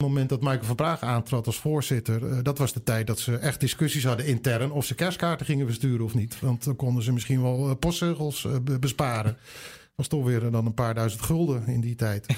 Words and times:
het 0.00 0.08
moment 0.08 0.28
dat 0.28 0.40
Michael 0.40 0.64
van 0.64 0.74
Praag 0.74 1.00
aantrad 1.00 1.46
als 1.46 1.58
voorzitter, 1.58 2.42
dat 2.42 2.58
was 2.58 2.72
de 2.72 2.82
tijd 2.82 3.06
dat 3.06 3.18
ze 3.18 3.36
echt 3.36 3.60
discussies 3.60 4.04
hadden 4.04 4.26
intern 4.26 4.70
of 4.70 4.84
ze 4.84 4.94
kerstkaarten 4.94 5.46
gingen 5.46 5.66
versturen 5.66 6.04
of 6.04 6.14
niet. 6.14 6.40
Want 6.40 6.64
dan 6.64 6.76
konden 6.76 7.02
ze 7.02 7.12
misschien 7.12 7.42
wel 7.42 7.76
postzegels 7.76 8.46
besparen 8.80 9.36
was 10.00 10.08
toch 10.08 10.24
weer 10.24 10.50
dan 10.50 10.66
een 10.66 10.74
paar 10.74 10.94
duizend 10.94 11.22
gulden 11.22 11.66
in 11.66 11.80
die 11.80 11.94
tijd. 11.94 12.26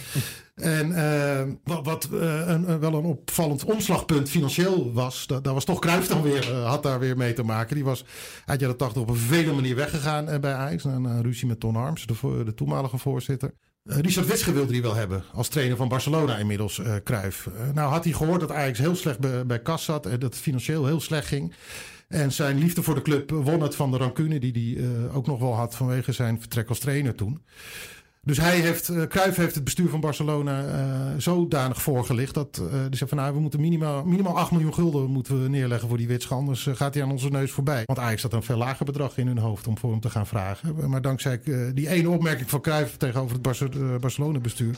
en 0.54 0.90
uh, 0.90 1.54
wat, 1.64 1.84
wat 1.84 2.08
uh, 2.12 2.48
een, 2.48 2.80
wel 2.80 2.94
een 2.94 3.04
opvallend 3.04 3.64
omslagpunt 3.64 4.28
financieel 4.28 4.92
was, 4.92 5.26
dat, 5.26 5.44
daar 5.44 5.54
was 5.54 5.64
toch 5.64 5.78
Cruijff 5.78 6.08
dan 6.08 6.22
weer, 6.22 6.50
uh, 6.50 6.68
had 6.68 6.82
daar 6.82 6.98
weer 6.98 7.16
mee 7.16 7.32
te 7.32 7.42
maken. 7.42 7.74
Die 7.74 7.84
was 7.84 8.04
uit 8.44 8.60
jaren 8.60 8.76
80 8.76 9.02
op 9.02 9.08
een 9.08 9.16
vervelende 9.16 9.54
manier 9.54 9.76
weggegaan 9.76 10.40
bij 10.40 10.54
Ajax. 10.54 10.84
Na 10.84 10.94
een 10.94 11.22
ruzie 11.22 11.48
met 11.48 11.60
Ton 11.60 11.76
Arms, 11.76 12.06
de, 12.06 12.42
de 12.44 12.54
toenmalige 12.54 12.98
voorzitter. 12.98 13.54
Richard 13.84 14.26
Witsche 14.26 14.52
wilde 14.52 14.72
hij 14.72 14.82
wel 14.82 14.94
hebben 14.94 15.24
als 15.32 15.48
trainer 15.48 15.76
van 15.76 15.88
Barcelona 15.88 16.36
inmiddels, 16.36 16.78
uh, 16.78 16.96
nou 17.74 17.90
had 17.90 18.04
hij 18.04 18.12
gehoord 18.12 18.40
dat 18.40 18.50
Ajax 18.50 18.78
heel 18.78 18.96
slecht 18.96 19.18
bij, 19.18 19.46
bij 19.46 19.62
kas 19.62 19.84
zat 19.84 20.06
en 20.06 20.20
dat 20.20 20.34
het 20.34 20.42
financieel 20.42 20.86
heel 20.86 21.00
slecht 21.00 21.26
ging. 21.26 21.54
En 22.08 22.32
zijn 22.32 22.58
liefde 22.58 22.82
voor 22.82 22.94
de 22.94 23.02
club 23.02 23.30
won 23.30 23.60
het 23.60 23.74
van 23.74 23.90
de 23.90 23.96
rancune 23.96 24.38
die 24.38 24.78
hij 24.78 25.10
ook 25.10 25.26
nog 25.26 25.38
wel 25.38 25.54
had 25.54 25.74
vanwege 25.74 26.12
zijn 26.12 26.40
vertrek 26.40 26.68
als 26.68 26.78
trainer 26.78 27.14
toen. 27.14 27.42
Dus 28.26 28.38
hij 28.38 28.60
heeft, 28.60 28.88
uh, 28.88 29.02
Cruijff 29.02 29.36
heeft 29.36 29.54
het 29.54 29.64
bestuur 29.64 29.88
van 29.88 30.00
Barcelona 30.00 30.64
uh, 30.64 31.18
zodanig 31.18 31.82
voorgelicht 31.82 32.34
dat 32.34 32.60
uh, 32.62 32.68
zei 32.90 33.08
van 33.08 33.18
nou, 33.18 33.34
we 33.34 33.40
moeten 33.40 33.60
minimaal, 33.60 34.04
minimaal 34.04 34.38
8 34.38 34.50
miljoen 34.50 34.74
gulden 34.74 35.10
moeten 35.10 35.42
we 35.42 35.48
neerleggen 35.48 35.88
voor 35.88 35.96
die 35.96 36.06
witsch, 36.06 36.32
anders 36.32 36.68
gaat 36.72 36.94
hij 36.94 37.02
aan 37.02 37.10
onze 37.10 37.28
neus 37.28 37.50
voorbij. 37.50 37.82
Want 37.84 37.98
Ajax 37.98 38.22
had 38.22 38.32
een 38.32 38.42
veel 38.42 38.56
lager 38.56 38.84
bedrag 38.84 39.16
in 39.16 39.26
hun 39.26 39.38
hoofd 39.38 39.66
om 39.66 39.78
voor 39.78 39.90
hem 39.90 40.00
te 40.00 40.10
gaan 40.10 40.26
vragen. 40.26 40.90
Maar 40.90 41.02
dankzij 41.02 41.40
die 41.74 41.88
ene 41.88 42.10
opmerking 42.10 42.50
van 42.50 42.60
Cruijff 42.60 42.96
tegenover 42.96 43.32
het 43.32 43.42
Barce 43.42 43.68
Barcelona 44.00 44.38
bestuur 44.38 44.76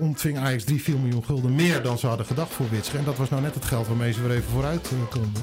ontving 0.00 0.38
Ajax 0.38 0.64
3, 0.64 0.82
4 0.82 0.98
miljoen 0.98 1.24
gulden 1.24 1.54
meer 1.54 1.82
dan 1.82 1.98
ze 1.98 2.06
hadden 2.06 2.26
gedacht 2.26 2.52
voor 2.52 2.70
Witsche. 2.70 2.98
En 2.98 3.04
dat 3.04 3.16
was 3.16 3.30
nou 3.30 3.42
net 3.42 3.54
het 3.54 3.64
geld 3.64 3.86
waarmee 3.86 4.12
ze 4.12 4.22
weer 4.22 4.36
even 4.36 4.50
vooruit 4.50 4.90
konden. 5.10 5.42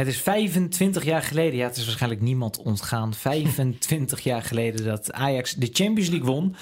Het 0.00 0.08
is 0.08 0.20
25 0.20 1.04
jaar 1.04 1.22
geleden, 1.22 1.58
ja, 1.58 1.66
het 1.66 1.76
is 1.76 1.84
waarschijnlijk 1.84 2.22
niemand 2.22 2.58
ontgaan. 2.58 3.14
25 3.14 4.20
jaar 4.20 4.42
geleden 4.42 4.84
dat 4.84 5.12
Ajax 5.12 5.54
de 5.54 5.68
Champions 5.72 6.08
League 6.08 6.28
won. 6.28 6.56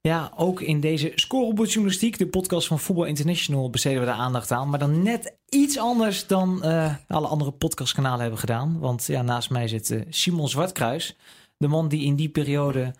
Ja, 0.00 0.32
ook 0.36 0.60
in 0.60 0.80
deze 0.80 1.12
scorebordjournalistiek, 1.14 2.18
de 2.18 2.26
podcast 2.26 2.66
van 2.66 2.78
Football 2.78 3.06
International, 3.06 3.70
besteden 3.70 4.00
we 4.00 4.06
daar 4.06 4.14
aandacht 4.14 4.50
aan. 4.50 4.68
Maar 4.68 4.78
dan 4.78 5.02
net 5.02 5.36
iets 5.48 5.78
anders 5.78 6.26
dan 6.26 6.60
uh, 6.64 6.94
alle 7.08 7.26
andere 7.26 7.50
podcastkanalen 7.50 8.20
hebben 8.20 8.38
gedaan. 8.38 8.78
Want 8.78 9.06
ja, 9.06 9.22
naast 9.22 9.50
mij 9.50 9.68
zit 9.68 9.90
uh, 9.90 10.02
Simon 10.08 10.48
Zwartkruis, 10.48 11.16
de 11.56 11.68
man 11.68 11.88
die 11.88 12.04
in 12.04 12.16
die 12.16 12.28
periode 12.28 12.94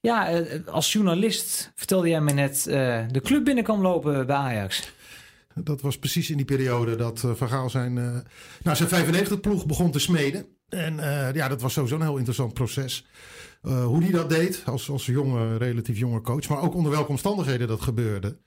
ja, 0.00 0.40
uh, 0.40 0.66
als 0.66 0.92
journalist, 0.92 1.72
vertelde 1.74 2.08
jij 2.08 2.20
me 2.20 2.32
net, 2.32 2.64
de 3.12 3.20
club 3.22 3.44
binnen 3.44 3.64
kan 3.64 3.80
lopen 3.80 4.26
bij 4.26 4.36
Ajax. 4.36 4.92
Dat 5.64 5.80
was 5.80 5.98
precies 5.98 6.30
in 6.30 6.36
die 6.36 6.46
periode 6.46 6.96
dat 6.96 7.22
uh, 7.22 7.34
Van 7.34 7.48
Gaal 7.48 7.70
zijn, 7.70 7.96
uh, 7.96 8.16
nou, 8.62 8.76
zijn 8.76 9.06
95-ploeg 9.06 9.66
begon 9.66 9.90
te 9.90 9.98
smeden. 9.98 10.46
En 10.68 10.94
uh, 10.94 11.34
ja, 11.34 11.48
dat 11.48 11.60
was 11.60 11.72
sowieso 11.72 11.96
een 11.96 12.02
heel 12.02 12.16
interessant 12.16 12.54
proces. 12.54 13.06
hoe 13.62 14.02
hij 14.02 14.10
dat 14.10 14.30
deed 14.30 14.62
als, 14.64 14.90
als 14.90 15.06
jonge, 15.06 15.56
relatief 15.56 15.98
jonge 15.98 16.20
coach. 16.20 16.48
Maar 16.48 16.62
ook 16.62 16.74
onder 16.74 16.92
welke 16.92 17.10
omstandigheden 17.10 17.68
dat 17.68 17.80
gebeurde. 17.80 18.38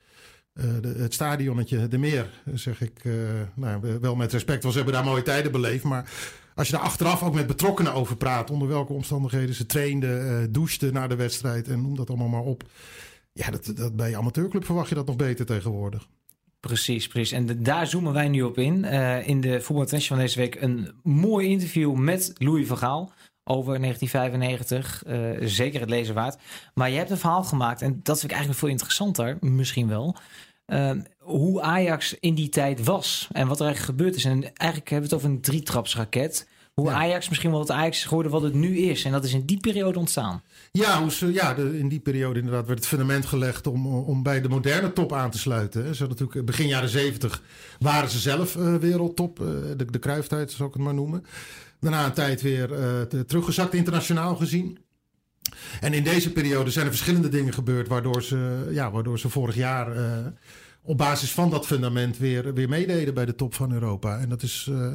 De, 0.52 0.94
het 0.98 1.14
stadionnetje 1.14 1.88
De 1.88 1.98
Meer, 1.98 2.42
zeg 2.54 2.80
ik 2.80 3.04
nou, 3.54 3.98
wel 4.00 4.14
met 4.14 4.32
respect. 4.32 4.62
Want 4.62 4.74
ze 4.74 4.80
hebben 4.80 5.00
daar 5.00 5.10
mooie 5.10 5.22
tijden 5.22 5.52
beleefd. 5.52 5.84
Maar 5.84 6.10
als 6.54 6.66
je 6.66 6.72
daar 6.72 6.82
achteraf 6.82 7.22
ook 7.22 7.34
met 7.34 7.46
betrokkenen 7.46 7.94
over 7.94 8.16
praat. 8.16 8.50
Onder 8.50 8.68
welke 8.68 8.92
omstandigheden 8.92 9.54
ze 9.54 9.66
trainden, 9.66 10.52
douchten 10.52 10.92
na 10.92 11.06
de 11.06 11.16
wedstrijd. 11.16 11.68
En 11.68 11.82
noem 11.82 11.96
dat 11.96 12.08
allemaal 12.08 12.28
maar 12.28 12.40
op. 12.40 12.62
Ja, 13.32 13.50
dat, 13.50 13.72
dat, 13.74 13.96
bij 13.96 14.10
je 14.10 14.16
amateurclub 14.16 14.64
verwacht 14.64 14.88
je 14.88 14.94
dat 14.94 15.06
nog 15.06 15.16
beter 15.16 15.46
tegenwoordig. 15.46 16.08
Precies, 16.66 17.08
precies. 17.08 17.32
En 17.32 17.62
daar 17.62 17.86
zoomen 17.86 18.12
wij 18.12 18.28
nu 18.28 18.42
op 18.42 18.58
in. 18.58 18.84
Uh, 18.84 19.28
in 19.28 19.40
de 19.40 19.60
Voetbal 19.60 20.00
van 20.00 20.18
deze 20.18 20.38
week 20.38 20.54
een 20.60 20.94
mooi 21.02 21.48
interview 21.48 21.94
met 21.94 22.32
Louis 22.38 22.66
van 22.66 22.78
Gaal 22.78 23.12
over 23.44 23.80
1995. 23.80 25.02
Uh, 25.06 25.48
zeker 25.48 25.80
het 25.80 25.88
lezen 25.88 26.14
waard. 26.14 26.36
Maar 26.74 26.90
je 26.90 26.96
hebt 26.96 27.10
een 27.10 27.18
verhaal 27.18 27.44
gemaakt 27.44 27.82
en 27.82 28.00
dat 28.02 28.18
vind 28.18 28.22
ik 28.22 28.30
eigenlijk 28.30 28.58
veel 28.58 28.68
interessanter, 28.68 29.36
misschien 29.40 29.88
wel. 29.88 30.16
Uh, 30.66 30.90
hoe 31.18 31.62
Ajax 31.62 32.16
in 32.20 32.34
die 32.34 32.48
tijd 32.48 32.84
was 32.84 33.28
en 33.32 33.48
wat 33.48 33.60
er 33.60 33.66
eigenlijk 33.66 33.98
gebeurd 33.98 34.16
is. 34.16 34.24
En 34.24 34.42
eigenlijk 34.42 34.90
hebben 34.90 35.08
we 35.08 35.14
het 35.14 35.24
over 35.24 35.36
een 35.36 35.40
drietrapsraket. 35.40 36.48
Hoe 36.74 36.90
ja. 36.90 36.94
Ajax 36.94 37.28
misschien 37.28 37.50
wel 37.50 37.60
het 37.60 37.70
Ajax 37.70 37.96
is 37.96 38.04
geworden 38.04 38.32
wat 38.32 38.42
het 38.42 38.54
nu 38.54 38.78
is. 38.78 39.04
En 39.04 39.12
dat 39.12 39.24
is 39.24 39.32
in 39.32 39.44
die 39.44 39.60
periode 39.60 39.98
ontstaan. 39.98 40.42
Ja, 40.72 41.00
hoe 41.00 41.10
ze, 41.10 41.32
ja 41.32 41.54
de, 41.54 41.78
in 41.78 41.88
die 41.88 42.00
periode 42.00 42.38
inderdaad 42.38 42.66
werd 42.66 42.78
het 42.78 42.88
fundament 42.88 43.26
gelegd 43.26 43.66
om, 43.66 43.86
om 43.86 44.22
bij 44.22 44.40
de 44.40 44.48
moderne 44.48 44.92
top 44.92 45.12
aan 45.12 45.30
te 45.30 45.38
sluiten. 45.38 45.94
Zo 45.94 46.06
natuurlijk 46.06 46.46
begin 46.46 46.66
jaren 46.66 46.88
zeventig 46.88 47.42
waren 47.78 48.10
ze 48.10 48.18
zelf 48.18 48.56
uh, 48.56 48.74
wereldtop. 48.74 49.40
Uh, 49.40 49.46
de, 49.76 49.90
de 49.90 49.98
kruiftijd 49.98 50.52
zou 50.52 50.68
ik 50.68 50.74
het 50.74 50.82
maar 50.82 50.94
noemen. 50.94 51.24
Daarna 51.80 52.04
een 52.04 52.12
tijd 52.12 52.42
weer 52.42 52.70
uh, 52.70 53.00
teruggezakt 53.22 53.74
internationaal 53.74 54.36
gezien. 54.36 54.78
En 55.80 55.92
in 55.92 56.04
deze 56.04 56.32
periode 56.32 56.70
zijn 56.70 56.84
er 56.84 56.92
verschillende 56.92 57.28
dingen 57.28 57.54
gebeurd 57.54 57.88
waardoor 57.88 58.22
ze, 58.22 58.68
ja, 58.70 58.90
waardoor 58.90 59.18
ze 59.18 59.28
vorig 59.28 59.54
jaar 59.54 59.96
op 60.84 60.98
basis 60.98 61.32
van 61.32 61.50
dat 61.50 61.66
fundament 61.66 62.18
weer, 62.18 62.54
weer 62.54 62.68
meededen 62.68 63.14
bij 63.14 63.24
de 63.24 63.34
top 63.34 63.54
van 63.54 63.72
Europa. 63.72 64.18
En 64.18 64.28
dat 64.28 64.42
is. 64.42 64.68
Uh, 64.70 64.92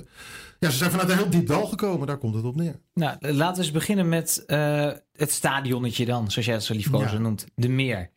ja, 0.59 0.69
ze 0.69 0.77
zijn 0.77 0.91
vanuit 0.91 1.09
een 1.09 1.17
heel 1.17 1.29
diep 1.29 1.47
dal 1.47 1.65
gekomen, 1.65 2.07
daar 2.07 2.17
komt 2.17 2.35
het 2.35 2.43
op 2.43 2.55
neer. 2.55 2.79
Nou, 2.93 3.17
laten 3.21 3.55
we 3.55 3.61
eens 3.61 3.71
beginnen 3.71 4.09
met 4.09 4.43
uh, 4.47 4.91
het 5.13 5.31
stadionnetje 5.31 6.05
dan, 6.05 6.31
zoals 6.31 6.47
jij 6.47 6.55
het 6.55 6.63
zo 6.63 6.73
liefkozen 6.73 7.17
ja. 7.17 7.19
noemt. 7.19 7.45
De 7.55 7.69
Meer. 7.69 8.09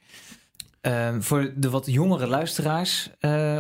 Uh, 0.83 1.15
voor 1.19 1.53
de 1.57 1.71
wat 1.71 1.87
jongere 1.87 2.27
luisteraars 2.27 3.11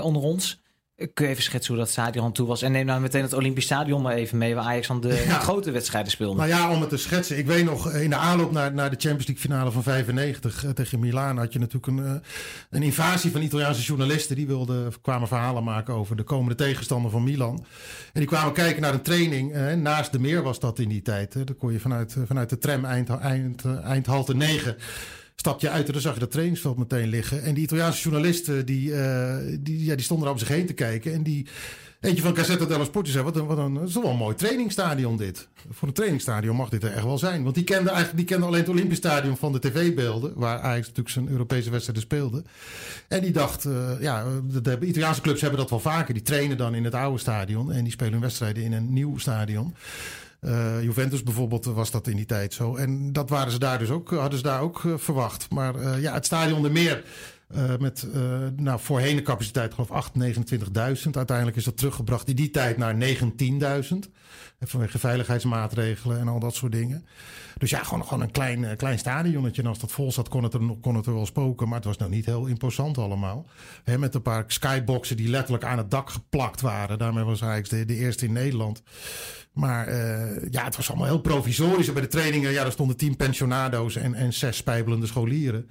onder 0.01 0.23
ons. 0.23 0.62
Kun 0.97 1.25
je 1.25 1.31
even 1.31 1.43
schetsen 1.43 1.75
hoe 1.75 1.83
dat 1.83 1.93
stadion 1.93 2.33
toe 2.33 2.47
was? 2.47 2.63
En 2.63 2.73
neem 2.73 2.87
nou 2.87 3.01
meteen 3.01 3.23
het 3.23 3.33
Olympisch 3.33 3.65
Stadion 3.65 4.03
maar 4.03 4.15
even 4.15 4.39
mee, 4.39 4.55
waar 4.55 4.65
Ajax 4.65 4.87
van 4.87 5.01
de 5.01 5.25
ja. 5.27 5.39
grote 5.39 5.71
wedstrijden 5.71 6.11
speelde. 6.11 6.37
Nou 6.37 6.49
ja, 6.49 6.71
om 6.71 6.81
het 6.81 6.89
te 6.89 6.97
schetsen. 6.97 7.39
Ik 7.39 7.47
weet 7.47 7.65
nog, 7.65 7.93
in 7.93 8.11
de 8.11 8.17
aanloop 8.17 8.53
naar, 8.53 8.75
naar 8.75 8.91
de 8.91 8.97
Champions 8.99 9.27
League 9.27 9.45
finale 9.45 9.71
van 9.71 9.83
95 9.83 10.65
tegen 10.75 11.01
Milaan 11.01 11.39
had 11.39 11.53
je 11.53 11.59
natuurlijk 11.59 11.87
een, 11.87 12.23
een 12.71 12.83
invasie 12.83 13.31
van 13.31 13.43
Italiaanse 13.43 13.83
journalisten. 13.83 14.37
Die 14.37 14.47
wilden, 14.47 14.93
kwamen 15.03 15.29
verhalen 15.29 15.65
maken 15.65 15.95
over 15.95 16.17
de 16.17 16.23
komende 16.23 16.55
tegenstander 16.55 17.11
van 17.11 17.25
Milan. 17.25 17.65
En 18.13 18.21
die 18.21 18.29
kwamen 18.29 18.53
kijken 18.53 18.83
naar 18.83 18.95
een 18.95 19.03
training. 19.03 19.53
Eh, 19.53 19.75
naast 19.75 20.13
de 20.13 20.19
meer 20.19 20.43
was 20.43 20.61
dat 20.61 20.79
in 20.79 20.89
die 20.89 21.03
tijd. 21.03 21.35
Hè. 21.35 21.45
Dan 21.45 21.57
kon 21.57 21.73
je 21.73 21.81
vanuit, 21.81 22.17
vanuit 22.27 22.51
de 22.51 22.59
tram 22.59 22.85
eind, 22.85 23.09
eind, 23.09 23.65
eindhalte 23.85 24.35
9 24.35 24.77
stap 25.43 25.61
je 25.61 25.71
uit 25.71 25.87
en 25.87 25.93
dan 25.93 26.03
zag 26.03 26.15
je 26.15 26.21
dat 26.21 26.31
trainingsveld 26.31 26.79
meteen 26.79 27.09
liggen. 27.09 27.43
En 27.43 27.55
die 27.55 27.63
Italiaanse 27.63 28.03
journalisten, 28.03 28.67
die, 28.67 28.91
uh, 28.91 29.37
die, 29.61 29.85
ja, 29.85 29.95
die 29.95 30.05
stonden 30.05 30.27
er 30.27 30.33
om 30.33 30.39
zich 30.39 30.49
heen 30.49 30.67
te 30.67 30.73
kijken. 30.73 31.13
En 31.13 31.23
die, 31.23 31.47
eentje 32.01 32.23
van 32.23 32.35
Cassetta 32.35 32.65
dello 32.65 32.85
Sport, 32.85 33.09
zei, 33.09 33.25
wat 33.25 33.37
een, 33.37 33.47
wat 33.47 33.59
een, 33.59 33.75
wel 33.93 34.11
een 34.11 34.17
mooi 34.17 34.35
trainingsstadion 34.35 35.17
dit. 35.17 35.49
Voor 35.71 35.89
een 35.89 35.95
trainingsstadion 35.95 36.57
mag 36.57 36.69
dit 36.69 36.83
er 36.83 36.93
echt 36.93 37.05
wel 37.05 37.19
zijn. 37.19 37.43
Want 37.43 37.55
die 37.55 37.65
kende 37.65 37.89
eigenlijk 37.89 38.19
die 38.19 38.27
kende 38.27 38.47
alleen 38.47 38.61
het 38.61 38.69
Olympisch 38.69 38.99
Stadion 38.99 39.37
van 39.37 39.53
de 39.53 39.59
tv-beelden. 39.59 40.33
Waar 40.35 40.61
Ajax 40.61 40.81
natuurlijk 40.87 41.15
zijn 41.15 41.29
Europese 41.29 41.71
wedstrijden 41.71 42.05
speelde. 42.05 42.43
En 43.09 43.21
die 43.21 43.33
dacht, 43.33 43.65
uh, 43.65 43.91
ja, 44.01 44.25
de, 44.63 44.79
Italiaanse 44.81 45.21
clubs 45.21 45.41
hebben 45.41 45.59
dat 45.59 45.71
wel 45.71 45.81
vaker. 45.81 46.15
Die 46.15 46.23
trainen 46.23 46.57
dan 46.57 46.75
in 46.75 46.85
het 46.85 46.95
oude 46.95 47.19
stadion. 47.19 47.73
En 47.73 47.83
die 47.83 47.93
spelen 47.93 48.21
wedstrijden 48.21 48.63
in 48.63 48.73
een 48.73 48.93
nieuw 48.93 49.19
stadion. 49.19 49.75
Uh, 50.47 50.83
Juventus 50.83 51.23
bijvoorbeeld 51.23 51.65
was 51.65 51.91
dat 51.91 52.07
in 52.07 52.17
die 52.17 52.27
tijd 52.27 52.55
zo. 52.55 52.77
En 52.77 53.13
dat 53.13 53.29
waren 53.29 53.53
ze 53.53 53.59
daar 53.59 53.79
dus 53.79 53.91
ook, 53.91 54.11
hadden 54.11 54.39
ze 54.39 54.45
daar 54.45 54.61
ook 54.61 54.83
uh, 54.83 54.95
verwacht. 54.97 55.51
Maar 55.51 55.77
uh, 55.77 56.01
ja, 56.01 56.13
het 56.13 56.27
stadion 56.27 56.63
de 56.63 56.71
meer. 56.71 57.05
Met 57.79 58.07
nou, 58.57 58.81
voorheen 58.81 59.17
de 59.17 59.23
capaciteit 59.23 59.75
geloof 59.75 59.91
8, 59.91 60.13
29.000. 61.05 61.11
Uiteindelijk 61.11 61.57
is 61.57 61.65
dat 61.65 61.77
teruggebracht 61.77 62.29
in 62.29 62.37
die 62.37 62.51
tijd 62.51 62.77
naar 62.77 62.97
19.000. 63.01 63.99
Vanwege 64.61 64.99
veiligheidsmaatregelen 64.99 66.19
en 66.19 66.29
al 66.29 66.39
dat 66.39 66.55
soort 66.55 66.73
dingen. 66.73 67.07
Dus 67.59 67.71
ja, 67.71 67.83
gewoon, 67.83 68.05
gewoon 68.05 68.21
een 68.23 68.31
klein, 68.31 68.77
klein 68.77 68.99
stadionnetje. 68.99 69.63
En 69.63 69.69
als 69.69 69.79
dat 69.79 69.93
vol 69.93 70.13
zat, 70.13 70.29
kon 70.29 70.43
het, 70.43 70.55
er, 70.55 70.61
kon 70.81 70.95
het 70.95 71.07
er 71.07 71.15
wel 71.15 71.27
spoken. 71.27 71.67
Maar 71.67 71.77
het 71.77 71.87
was 71.87 71.97
nou 71.97 72.11
niet 72.11 72.27
heel 72.27 72.47
imposant 72.47 72.99
allemaal. 72.99 73.47
Met 73.99 74.15
een 74.15 74.23
paar 74.23 74.45
skyboxen 74.47 75.17
die 75.17 75.29
letterlijk 75.29 75.65
aan 75.65 75.79
het 75.79 75.91
dak 75.91 76.11
geplakt 76.11 76.61
waren. 76.61 76.99
Daarmee 76.99 77.25
was 77.25 77.41
eigenlijk 77.41 77.89
de, 77.89 77.95
de 77.95 78.01
eerste 78.01 78.25
in 78.25 78.33
Nederland. 78.33 78.83
Maar 79.53 79.95
ja, 80.51 80.65
het 80.65 80.77
was 80.77 80.89
allemaal 80.89 81.07
heel 81.07 81.21
provisorisch. 81.21 81.93
Bij 81.93 82.03
de 82.03 82.09
trainingen, 82.09 82.53
ja, 82.53 82.65
er 82.65 82.73
stonden 82.73 82.97
tien 82.97 83.17
pensionado's 83.17 83.97
en, 83.97 84.15
en 84.15 84.33
zes 84.33 84.57
spijbelende 84.57 85.07
scholieren. 85.07 85.69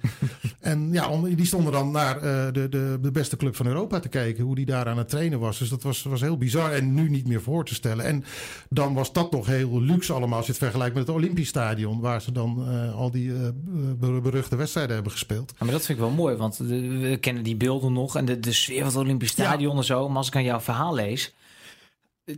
En 0.60 0.92
ja, 0.92 1.20
die 1.20 1.46
stonden 1.46 1.71
dan 1.72 1.90
naar 1.90 2.16
uh, 2.16 2.22
de, 2.52 2.68
de, 2.68 2.98
de 3.00 3.10
beste 3.10 3.36
club 3.36 3.56
van 3.56 3.66
Europa 3.66 4.00
te 4.00 4.08
kijken. 4.08 4.44
Hoe 4.44 4.54
die 4.54 4.66
daar 4.66 4.86
aan 4.86 4.98
het 4.98 5.08
trainen 5.08 5.38
was. 5.38 5.58
Dus 5.58 5.68
dat 5.68 5.82
was, 5.82 6.02
was 6.02 6.20
heel 6.20 6.36
bizar. 6.36 6.72
En 6.72 6.94
nu 6.94 7.08
niet 7.08 7.26
meer 7.26 7.42
voor 7.42 7.64
te 7.64 7.74
stellen. 7.74 8.04
En 8.04 8.24
dan 8.68 8.94
was 8.94 9.12
dat 9.12 9.32
nog 9.32 9.46
heel 9.46 9.80
luxe 9.80 10.12
allemaal. 10.12 10.36
Als 10.36 10.46
je 10.46 10.52
het 10.52 10.62
vergelijkt 10.62 10.94
met 10.94 11.06
het 11.06 11.16
Olympisch 11.16 11.48
Stadion. 11.48 12.00
Waar 12.00 12.22
ze 12.22 12.32
dan 12.32 12.64
uh, 12.68 12.94
al 12.94 13.10
die 13.10 13.28
uh, 13.28 14.20
beruchte 14.22 14.56
wedstrijden 14.56 14.94
hebben 14.94 15.12
gespeeld. 15.12 15.50
Ja, 15.58 15.64
maar 15.64 15.74
dat 15.74 15.84
vind 15.84 15.98
ik 15.98 16.04
wel 16.04 16.14
mooi. 16.14 16.36
Want 16.36 16.56
we 16.56 17.16
kennen 17.20 17.42
die 17.42 17.56
beelden 17.56 17.92
nog. 17.92 18.16
En 18.16 18.24
de, 18.24 18.40
de 18.40 18.52
sfeer 18.52 18.78
van 18.78 18.86
het 18.86 18.96
Olympisch 18.96 19.30
Stadion 19.30 19.72
ja. 19.72 19.78
en 19.78 19.84
zo. 19.84 20.08
Maar 20.08 20.16
als 20.16 20.26
ik 20.26 20.36
aan 20.36 20.44
jouw 20.44 20.60
verhaal 20.60 20.94
lees 20.94 21.34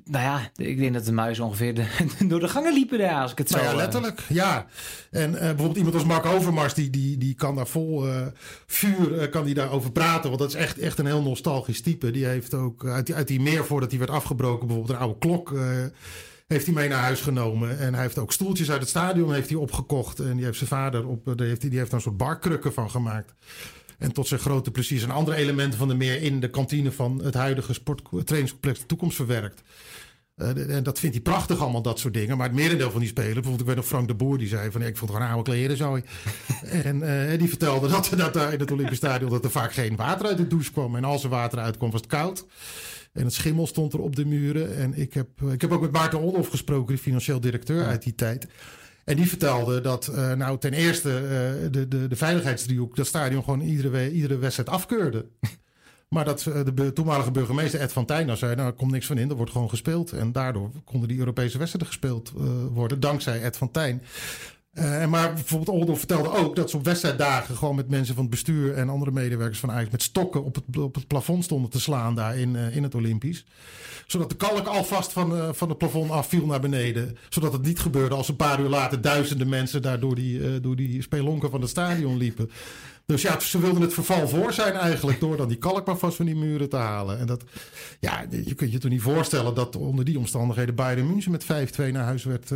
nou 0.04 0.24
ja, 0.24 0.50
ik 0.56 0.78
denk 0.78 0.94
dat 0.94 1.04
de 1.04 1.12
muizen 1.12 1.44
ongeveer 1.44 1.74
de, 1.74 1.86
door 2.28 2.40
de 2.40 2.48
gangen 2.48 2.72
liepen 2.72 2.98
daar, 2.98 3.22
als 3.22 3.32
ik 3.32 3.38
het 3.38 3.50
zo... 3.50 3.56
Nou 3.56 3.68
ja, 3.68 3.76
letterlijk, 3.76 4.20
ja. 4.28 4.66
En 5.10 5.32
uh, 5.32 5.38
bijvoorbeeld 5.38 5.76
iemand 5.76 5.94
als 5.94 6.04
Mark 6.04 6.26
Overmars, 6.26 6.74
die, 6.74 6.90
die, 6.90 7.18
die 7.18 7.34
kan 7.34 7.54
daar 7.54 7.66
vol 7.66 8.08
uh, 8.08 8.26
vuur 8.66 9.22
uh, 9.22 9.30
kan 9.30 9.44
die 9.44 9.54
daarover 9.54 9.92
praten. 9.92 10.28
Want 10.28 10.38
dat 10.38 10.48
is 10.48 10.54
echt, 10.54 10.78
echt 10.78 10.98
een 10.98 11.06
heel 11.06 11.22
nostalgisch 11.22 11.80
type. 11.80 12.10
Die 12.10 12.24
heeft 12.24 12.54
ook 12.54 12.86
uit 12.86 13.06
die, 13.06 13.14
uit 13.14 13.28
die 13.28 13.40
meer 13.40 13.64
voordat 13.64 13.90
hij 13.90 13.98
werd 13.98 14.10
afgebroken, 14.10 14.66
bijvoorbeeld 14.66 14.96
een 14.96 15.04
oude 15.04 15.18
klok... 15.18 15.54
heeft 16.46 16.66
hij 16.66 16.74
mee 16.74 16.88
naar 16.88 17.02
huis 17.02 17.20
genomen. 17.20 17.78
En 17.78 17.94
hij 17.94 18.02
heeft 18.02 18.18
ook 18.18 18.32
stoeltjes 18.32 18.70
uit 18.70 18.80
het 18.80 18.88
stadion 18.88 19.32
heeft 19.32 19.48
hij 19.48 19.58
opgekocht. 19.58 20.18
En 20.18 20.36
die 20.36 20.44
heeft 20.44 20.58
zijn 20.58 20.70
vader 20.70 21.06
op. 21.06 21.32
Die 21.36 21.46
heeft, 21.46 21.60
die 21.60 21.78
heeft 21.78 21.90
daar 21.90 21.98
een 21.98 22.06
soort 22.06 22.16
barkrukken 22.16 22.72
van 22.72 22.90
gemaakt. 22.90 23.32
En 23.98 24.12
tot 24.12 24.26
zijn 24.26 24.40
grote 24.40 24.70
plezier 24.70 24.98
zijn 24.98 25.10
andere 25.10 25.36
elementen 25.36 25.78
van 25.78 25.88
de 25.88 25.94
meer 25.94 26.22
in 26.22 26.40
de 26.40 26.50
kantine 26.50 26.92
van 26.92 27.22
het 27.24 27.34
huidige 27.34 27.72
sporttrainingscomplex 27.72 28.78
de 28.78 28.86
toekomst 28.86 29.16
verwerkt. 29.16 29.62
Uh, 30.36 30.76
en 30.76 30.82
dat 30.82 30.98
vindt 30.98 31.14
hij 31.14 31.24
prachtig 31.24 31.60
allemaal, 31.60 31.82
dat 31.82 31.98
soort 31.98 32.14
dingen. 32.14 32.36
Maar 32.36 32.46
het 32.46 32.56
merendeel 32.56 32.90
van 32.90 33.00
die 33.00 33.08
spelers, 33.08 33.34
bijvoorbeeld 33.34 33.60
ik 33.60 33.66
weet 33.66 33.76
nog 33.76 33.86
Frank 33.86 34.08
de 34.08 34.14
Boer, 34.14 34.38
die 34.38 34.48
zei 34.48 34.70
van 34.70 34.82
ik 34.82 34.96
vond 34.96 35.10
het 35.10 35.20
gewoon 35.20 35.34
oude 35.34 35.50
kleren 35.50 35.76
zo. 35.76 36.00
en 36.84 36.96
uh, 36.96 37.38
die 37.38 37.48
vertelde 37.48 37.88
dat, 37.88 38.10
dat 38.16 38.34
daar 38.34 38.52
in 38.52 38.60
het 38.60 38.70
Olympisch 38.70 38.96
Stadion 38.96 39.30
dat 39.30 39.44
er 39.44 39.50
vaak 39.50 39.72
geen 39.72 39.96
water 39.96 40.26
uit 40.26 40.36
de 40.36 40.46
douche 40.46 40.72
kwam. 40.72 40.96
En 40.96 41.04
als 41.04 41.24
er 41.24 41.30
water 41.30 41.58
uitkwam 41.58 41.90
was 41.90 42.00
het 42.00 42.10
koud. 42.10 42.46
En 43.12 43.24
het 43.24 43.32
schimmel 43.32 43.66
stond 43.66 43.92
er 43.92 44.00
op 44.00 44.16
de 44.16 44.24
muren. 44.24 44.76
En 44.76 44.94
ik 44.94 45.14
heb, 45.14 45.28
ik 45.52 45.60
heb 45.60 45.72
ook 45.72 45.80
met 45.80 45.92
Maarten 45.92 46.20
Olhoff 46.20 46.50
gesproken, 46.50 46.94
de 46.94 47.00
financieel 47.00 47.40
directeur 47.40 47.86
uit 47.86 48.02
die 48.02 48.14
tijd. 48.14 48.46
En 49.04 49.16
die 49.16 49.28
vertelde 49.28 49.80
dat, 49.80 50.10
uh, 50.10 50.32
nou, 50.32 50.58
ten 50.58 50.72
eerste 50.72 51.08
uh, 51.08 51.28
de, 51.72 51.88
de, 51.88 52.08
de 52.08 52.16
veiligheidsdriehoek 52.16 52.96
dat 52.96 53.06
stadion 53.06 53.44
gewoon 53.44 53.60
iedere, 53.60 54.12
iedere 54.12 54.38
wedstrijd 54.38 54.68
afkeurde. 54.68 55.26
maar 56.14 56.24
dat 56.24 56.44
uh, 56.48 56.60
de 56.74 56.92
toenmalige 56.92 57.30
burgemeester 57.30 57.80
Ed 57.80 57.92
van 57.92 58.06
Tijn 58.06 58.26
nou 58.26 58.38
zei, 58.38 58.54
nou, 58.54 58.68
er 58.68 58.74
komt 58.74 58.90
niks 58.90 59.06
van 59.06 59.18
in, 59.18 59.30
er 59.30 59.36
wordt 59.36 59.52
gewoon 59.52 59.68
gespeeld. 59.68 60.12
En 60.12 60.32
daardoor 60.32 60.70
konden 60.84 61.08
die 61.08 61.18
Europese 61.18 61.58
wedstrijden 61.58 61.92
gespeeld 61.92 62.32
worden, 62.72 63.00
dankzij 63.00 63.42
Ed 63.42 63.56
van 63.56 63.70
Tijn. 63.70 64.02
Uh, 64.74 65.06
maar 65.06 65.32
bijvoorbeeld 65.32 65.78
Oldo 65.78 65.94
vertelde 65.94 66.30
ook 66.30 66.56
dat 66.56 66.70
ze 66.70 66.76
op 66.76 66.84
wedstrijddagen 66.84 67.56
gewoon 67.56 67.74
met 67.74 67.88
mensen 67.88 68.14
van 68.14 68.22
het 68.22 68.32
bestuur 68.32 68.74
en 68.74 68.88
andere 68.88 69.10
medewerkers 69.10 69.58
van 69.58 69.70
Ajax 69.70 69.90
met 69.90 70.02
stokken 70.02 70.44
op 70.44 70.54
het, 70.54 70.78
op 70.78 70.94
het 70.94 71.06
plafond 71.06 71.44
stonden 71.44 71.70
te 71.70 71.80
slaan 71.80 72.14
daar 72.14 72.38
in, 72.38 72.54
uh, 72.54 72.76
in 72.76 72.82
het 72.82 72.94
Olympisch. 72.94 73.44
Zodat 74.06 74.28
de 74.28 74.36
kalk 74.36 74.66
alvast 74.66 75.12
van, 75.12 75.36
uh, 75.36 75.48
van 75.52 75.68
het 75.68 75.78
plafond 75.78 76.10
afviel 76.10 76.46
naar 76.46 76.60
beneden. 76.60 77.16
Zodat 77.28 77.52
het 77.52 77.62
niet 77.62 77.78
gebeurde 77.78 78.14
als 78.14 78.28
een 78.28 78.36
paar 78.36 78.60
uur 78.60 78.68
later 78.68 79.00
duizenden 79.00 79.48
mensen 79.48 79.82
daar 79.82 80.00
door 80.00 80.14
die, 80.14 80.60
door 80.60 80.76
die 80.76 81.02
spelonken 81.02 81.50
van 81.50 81.60
het 81.60 81.70
stadion 81.70 82.16
liepen. 82.16 82.50
Dus 83.06 83.22
ja, 83.22 83.40
ze 83.40 83.60
wilden 83.60 83.82
het 83.82 83.94
verval 83.94 84.28
voor 84.28 84.52
zijn 84.52 84.74
eigenlijk 84.74 85.20
door 85.20 85.36
dan 85.36 85.48
die 85.48 85.58
kalk 85.58 85.86
maar 85.86 85.98
vast 85.98 86.16
van 86.16 86.26
die 86.26 86.36
muren 86.36 86.68
te 86.68 86.76
halen. 86.76 87.18
En 87.18 87.26
dat, 87.26 87.44
ja, 88.00 88.26
je 88.30 88.54
kunt 88.54 88.72
je 88.72 88.78
toch 88.78 88.90
niet 88.90 89.02
voorstellen 89.02 89.54
dat 89.54 89.76
onder 89.76 90.04
die 90.04 90.18
omstandigheden 90.18 90.74
Bayern 90.74 91.06
München 91.06 91.30
met 91.30 91.44
5-2 91.44 91.46
naar 91.92 92.04
huis 92.04 92.24
werd 92.24 92.52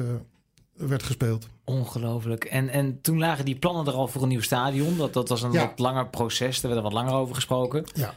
werd 0.79 1.03
gespeeld. 1.03 1.49
Ongelooflijk. 1.69 2.45
En, 2.45 2.69
en 2.69 3.01
toen 3.01 3.19
lagen 3.19 3.45
die 3.45 3.59
plannen 3.59 3.87
er 3.87 3.93
al 3.93 4.09
voor 4.09 4.23
een 4.23 4.29
nieuw 4.29 4.41
stadion. 4.41 4.97
Dat, 4.97 5.13
dat 5.13 5.29
was 5.29 5.43
een 5.43 5.53
wat 5.53 5.79
langer 5.79 6.09
proces. 6.09 6.61
Daar 6.61 6.71
werd 6.71 6.85
er 6.85 6.91
wat 6.91 7.03
langer 7.03 7.15
over 7.15 7.35
gesproken. 7.35 7.85
Ja. 7.95 8.15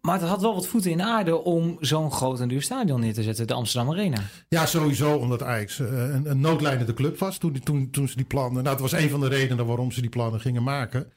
Maar 0.00 0.20
het 0.20 0.28
had 0.28 0.40
wel 0.40 0.54
wat 0.54 0.66
voeten 0.66 0.90
in 0.90 1.02
aarde 1.02 1.44
om 1.44 1.76
zo'n 1.80 2.12
groot 2.12 2.40
en 2.40 2.48
duur 2.48 2.62
stadion 2.62 3.00
neer 3.00 3.14
te 3.14 3.22
zetten, 3.22 3.46
de 3.46 3.54
Amsterdam 3.54 3.92
Arena. 3.92 4.20
Ja, 4.48 4.66
sowieso, 4.66 5.16
omdat 5.16 5.42
Ajax 5.42 5.78
uh, 5.78 5.88
een, 5.88 6.30
een 6.30 6.40
noodlijnende 6.40 6.94
club 6.94 7.18
was 7.18 7.38
toen, 7.38 7.60
toen, 7.64 7.90
toen 7.90 8.08
ze 8.08 8.16
die 8.16 8.24
plannen... 8.24 8.62
Nou, 8.62 8.76
dat 8.76 8.90
was 8.90 9.00
een 9.02 9.10
van 9.10 9.20
de 9.20 9.28
redenen 9.28 9.66
waarom 9.66 9.92
ze 9.92 10.00
die 10.00 10.10
plannen 10.10 10.40
gingen 10.40 10.62
maken. 10.62 11.12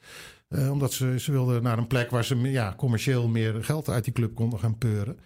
Uh, 0.48 0.70
omdat 0.70 0.92
ze, 0.92 1.14
ze 1.18 1.32
wilden 1.32 1.62
naar 1.62 1.78
een 1.78 1.86
plek 1.86 2.10
waar 2.10 2.24
ze 2.24 2.36
ja, 2.36 2.74
commercieel 2.76 3.28
meer 3.28 3.64
geld 3.64 3.88
uit 3.88 4.04
die 4.04 4.12
club 4.12 4.34
konden 4.34 4.58
gaan 4.58 4.78
peuren. 4.78 5.18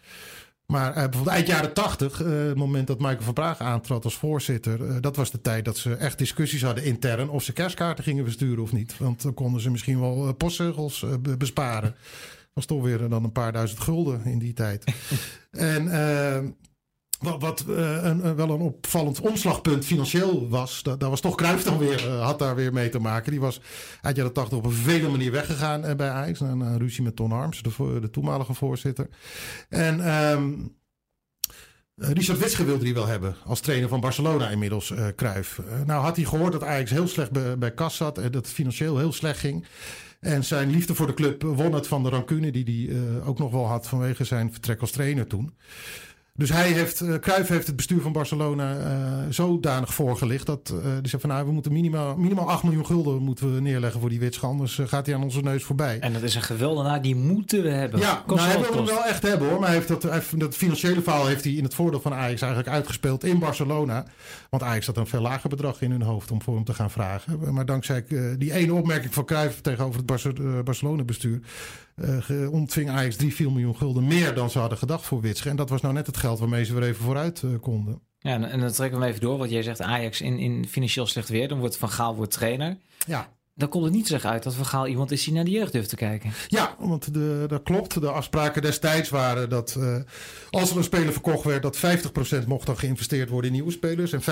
Maar 0.67 0.89
uh, 0.89 0.95
bijvoorbeeld 0.95 1.35
eind 1.35 1.47
jaren 1.47 1.73
tachtig, 1.73 2.23
uh, 2.23 2.47
het 2.47 2.57
moment 2.57 2.87
dat 2.87 2.99
Michael 2.99 3.23
van 3.23 3.35
Praag 3.35 3.61
aantrad 3.61 4.05
als 4.05 4.17
voorzitter, 4.17 4.81
uh, 4.81 4.97
dat 5.01 5.17
was 5.17 5.31
de 5.31 5.41
tijd 5.41 5.65
dat 5.65 5.77
ze 5.77 5.95
echt 5.95 6.19
discussies 6.19 6.63
hadden 6.63 6.85
intern 6.85 7.29
of 7.29 7.43
ze 7.43 7.53
kerstkaarten 7.53 8.05
gingen 8.05 8.25
besturen 8.25 8.63
of 8.63 8.73
niet. 8.73 8.99
Want 8.99 9.23
dan 9.23 9.35
konden 9.35 9.61
ze 9.61 9.71
misschien 9.71 10.01
wel 10.01 10.35
postzegels 10.35 11.05
besparen. 11.39 11.91
Dat 11.91 12.51
was 12.53 12.67
toch 12.67 12.83
weer 12.83 13.09
dan 13.09 13.25
een 13.25 13.33
paar 13.33 13.53
duizend 13.53 13.81
gulden 13.81 14.25
in 14.25 14.39
die 14.39 14.53
tijd. 14.53 14.85
en 15.51 15.89
wat, 17.19 17.41
wat 17.41 17.65
uh, 17.69 18.05
een, 18.05 18.37
wel 18.37 18.51
een 18.51 18.61
opvallend 18.61 19.21
omslagpunt 19.21 19.85
financieel 19.85 20.49
was. 20.49 20.83
Daar 20.83 21.11
was 21.11 21.21
toch 21.21 21.35
Cruijff 21.35 21.65
dan 21.65 21.79
weer, 21.79 22.07
uh, 22.07 22.25
had 22.25 22.39
daar 22.39 22.55
weer 22.55 22.73
mee 22.73 22.89
te 22.89 22.99
maken. 22.99 23.31
Die 23.31 23.41
was 23.41 23.61
uit 24.01 24.17
jaren 24.17 24.33
80 24.33 24.59
op 24.59 24.65
een 24.65 24.73
vervelende 24.73 25.09
manier 25.09 25.33
weggegaan 25.33 25.97
bij 25.97 26.11
Ajax. 26.11 26.41
Een, 26.41 26.61
een 26.61 26.79
ruzie 26.79 27.03
met 27.03 27.17
Ton 27.17 27.31
Harms, 27.31 27.63
de, 27.63 27.99
de 28.01 28.11
toenmalige 28.11 28.55
voorzitter. 28.55 29.09
En 29.69 30.15
um, 30.15 30.75
Richard 31.95 32.39
Witsche 32.39 32.65
wilde 32.65 32.85
hij 32.85 32.95
wel 32.95 33.07
hebben 33.07 33.37
als 33.45 33.61
trainer 33.61 33.89
van 33.89 34.01
Barcelona 34.01 34.49
inmiddels, 34.49 34.93
Cruijff. 35.17 35.61
nou 35.87 36.03
had 36.03 36.17
hij 36.17 36.25
gehoord 36.25 36.53
dat 36.53 36.63
Ajax 36.63 36.91
heel 36.91 37.09
slecht 37.09 37.31
bij, 37.31 37.59
bij 37.59 37.75
kas 37.75 37.97
zat 37.97 38.19
en 38.19 38.33
dat 38.33 38.45
het 38.45 38.55
financieel 38.55 38.99
heel 38.99 39.13
slecht 39.13 39.39
ging. 39.39 39.67
En 40.21 40.45
zijn 40.45 40.71
liefde 40.71 40.95
voor 40.95 41.07
de 41.07 41.15
club 41.15 41.43
won 41.43 41.73
het 41.73 41.87
van 41.87 42.03
de 42.03 42.09
rancune 42.09 42.51
die 42.51 42.89
hij 42.91 43.23
ook 43.23 43.39
nog 43.39 43.51
wel 43.51 43.67
had 43.67 43.87
vanwege 43.87 44.25
zijn 44.25 44.53
vertrek 44.53 44.81
als 44.81 44.91
trainer 44.91 45.27
toen. 45.27 45.55
Dus 46.37 46.50
hij 46.50 46.73
heeft, 46.73 47.03
uh, 47.03 47.15
Cruijff 47.15 47.49
heeft 47.49 47.67
het 47.67 47.77
bestuur 47.77 48.00
van 48.00 48.12
Barcelona 48.12 48.77
uh, 48.77 49.25
zodanig 49.29 49.94
voorgelicht 49.94 50.47
dat 50.47 50.73
uh, 50.75 50.81
die 51.00 51.09
zei 51.09 51.21
van 51.21 51.31
nou, 51.31 51.47
we 51.47 51.53
moeten 51.53 51.73
minimaal, 51.73 52.17
minimaal 52.17 52.50
8 52.50 52.62
miljoen 52.62 52.87
gulden 52.87 53.23
moeten 53.23 53.55
we 53.55 53.61
neerleggen 53.61 54.00
voor 54.00 54.09
die 54.09 54.19
witschand. 54.19 54.53
anders 54.53 54.81
gaat 54.85 55.06
hij 55.06 55.15
aan 55.15 55.23
onze 55.23 55.41
neus 55.41 55.65
voorbij. 55.65 55.99
En 56.00 56.12
dat 56.12 56.23
is 56.23 56.35
een 56.35 56.43
geweldenaar, 56.43 57.03
die 57.03 57.17
moeten 57.17 57.62
we 57.62 57.69
hebben. 57.69 58.00
Ja, 58.00 58.23
nou, 58.27 58.41
hij 58.41 58.61
wil 58.61 58.75
hem 58.75 58.85
wel 58.85 59.05
echt 59.05 59.23
hebben 59.23 59.49
hoor, 59.49 59.59
maar 59.59 59.69
hij 59.69 59.77
heeft 59.77 59.88
dat, 59.88 60.03
hij, 60.03 60.23
dat 60.37 60.56
financiële 60.56 61.03
verhaal 61.03 61.27
heeft 61.27 61.44
hij 61.44 61.53
in 61.53 61.65
het 61.65 61.75
voordeel 61.75 62.00
van 62.00 62.15
Ajax 62.15 62.41
eigenlijk 62.41 62.73
uitgespeeld 62.73 63.25
in 63.25 63.39
Barcelona. 63.39 64.05
Want 64.50 64.62
Ajax 64.62 64.87
had 64.87 64.97
een 64.97 65.06
veel 65.06 65.21
lager 65.21 65.49
bedrag 65.49 65.81
in 65.81 65.91
hun 65.91 66.03
hoofd 66.03 66.31
om 66.31 66.43
voor 66.43 66.55
hem 66.55 66.65
te 66.65 66.75
gaan 66.75 66.91
vragen. 66.91 67.55
Maar 67.55 67.67
dankzij 67.67 68.05
die 68.39 68.53
ene 68.53 68.75
opmerking 68.75 69.15
van 69.15 69.25
Cruijff 69.25 69.61
tegenover 69.61 70.03
het 70.06 70.65
Barcelona 70.65 71.05
bestuur 71.05 71.41
uh, 71.96 72.52
ontving 72.52 72.90
Ajax 72.90 73.16
3, 73.16 73.34
4 73.34 73.52
miljoen 73.52 73.76
gulden 73.76 74.06
meer 74.06 74.34
dan 74.34 74.50
ze 74.50 74.58
hadden 74.58 74.78
gedacht 74.78 75.04
voor 75.04 75.20
Witsche. 75.20 75.48
En 75.48 75.56
dat 75.56 75.69
was 75.69 75.81
nou 75.81 75.94
net 75.94 76.06
het 76.06 76.16
geld 76.16 76.38
waarmee 76.38 76.64
ze 76.64 76.75
weer 76.75 76.82
even 76.82 77.04
vooruit 77.04 77.43
uh, 77.43 77.50
konden. 77.60 78.00
Ja, 78.19 78.48
en 78.48 78.60
dan 78.60 78.72
trekken 78.72 79.00
we 79.00 79.06
even 79.06 79.20
door. 79.20 79.38
Want 79.38 79.50
jij 79.50 79.62
zegt 79.62 79.81
Ajax 79.81 80.20
in, 80.20 80.38
in 80.38 80.69
financieel 80.69 81.06
slecht 81.06 81.28
weer. 81.28 81.48
Dan 81.48 81.58
wordt 81.58 81.76
Van 81.76 81.90
Gaal 81.90 82.14
wordt 82.14 82.32
trainer. 82.32 82.76
Ja. 83.06 83.34
Dan 83.54 83.69
komt 83.69 83.84
het 83.84 83.93
niet 83.93 84.06
zeg 84.06 84.25
uit 84.25 84.43
dat 84.43 84.54
Van 84.54 84.66
Gaal 84.66 84.87
iemand 84.87 85.10
is 85.10 85.25
die 85.25 85.32
naar 85.32 85.44
de 85.44 85.50
jeugd 85.50 85.72
durft 85.72 85.88
te 85.88 85.96
kijken. 85.96 86.32
Ja, 86.48 86.76
want 86.79 87.15
de, 87.15 87.44
dat 87.48 87.62
klopt. 87.62 88.00
De 88.00 88.10
afspraken 88.10 88.62
destijds 88.62 89.08
waren 89.08 89.48
dat 89.48 89.76
uh, 89.79 89.96
als 90.50 90.70
er 90.70 90.76
een 90.76 90.84
speler 90.84 91.12
verkocht 91.12 91.44
werd... 91.44 91.62
dat 91.62 91.79
50% 92.44 92.46
mocht 92.46 92.67
dan 92.67 92.79
geïnvesteerd 92.79 93.29
worden 93.29 93.50
in 93.50 93.56
nieuwe 93.56 93.72
spelers. 93.72 94.12
En 94.12 94.22
50% 94.22 94.24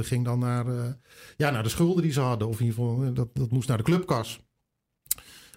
ging 0.00 0.24
dan 0.24 0.38
naar, 0.38 0.66
ja, 1.36 1.50
naar 1.50 1.62
de 1.62 1.68
schulden 1.68 2.02
die 2.02 2.12
ze 2.12 2.20
hadden. 2.20 2.48
Of 2.48 2.60
in 2.60 2.66
ieder 2.66 2.80
geval, 2.80 3.12
dat, 3.14 3.28
dat 3.34 3.50
moest 3.50 3.68
naar 3.68 3.78
de 3.78 3.82
clubkas. 3.82 4.40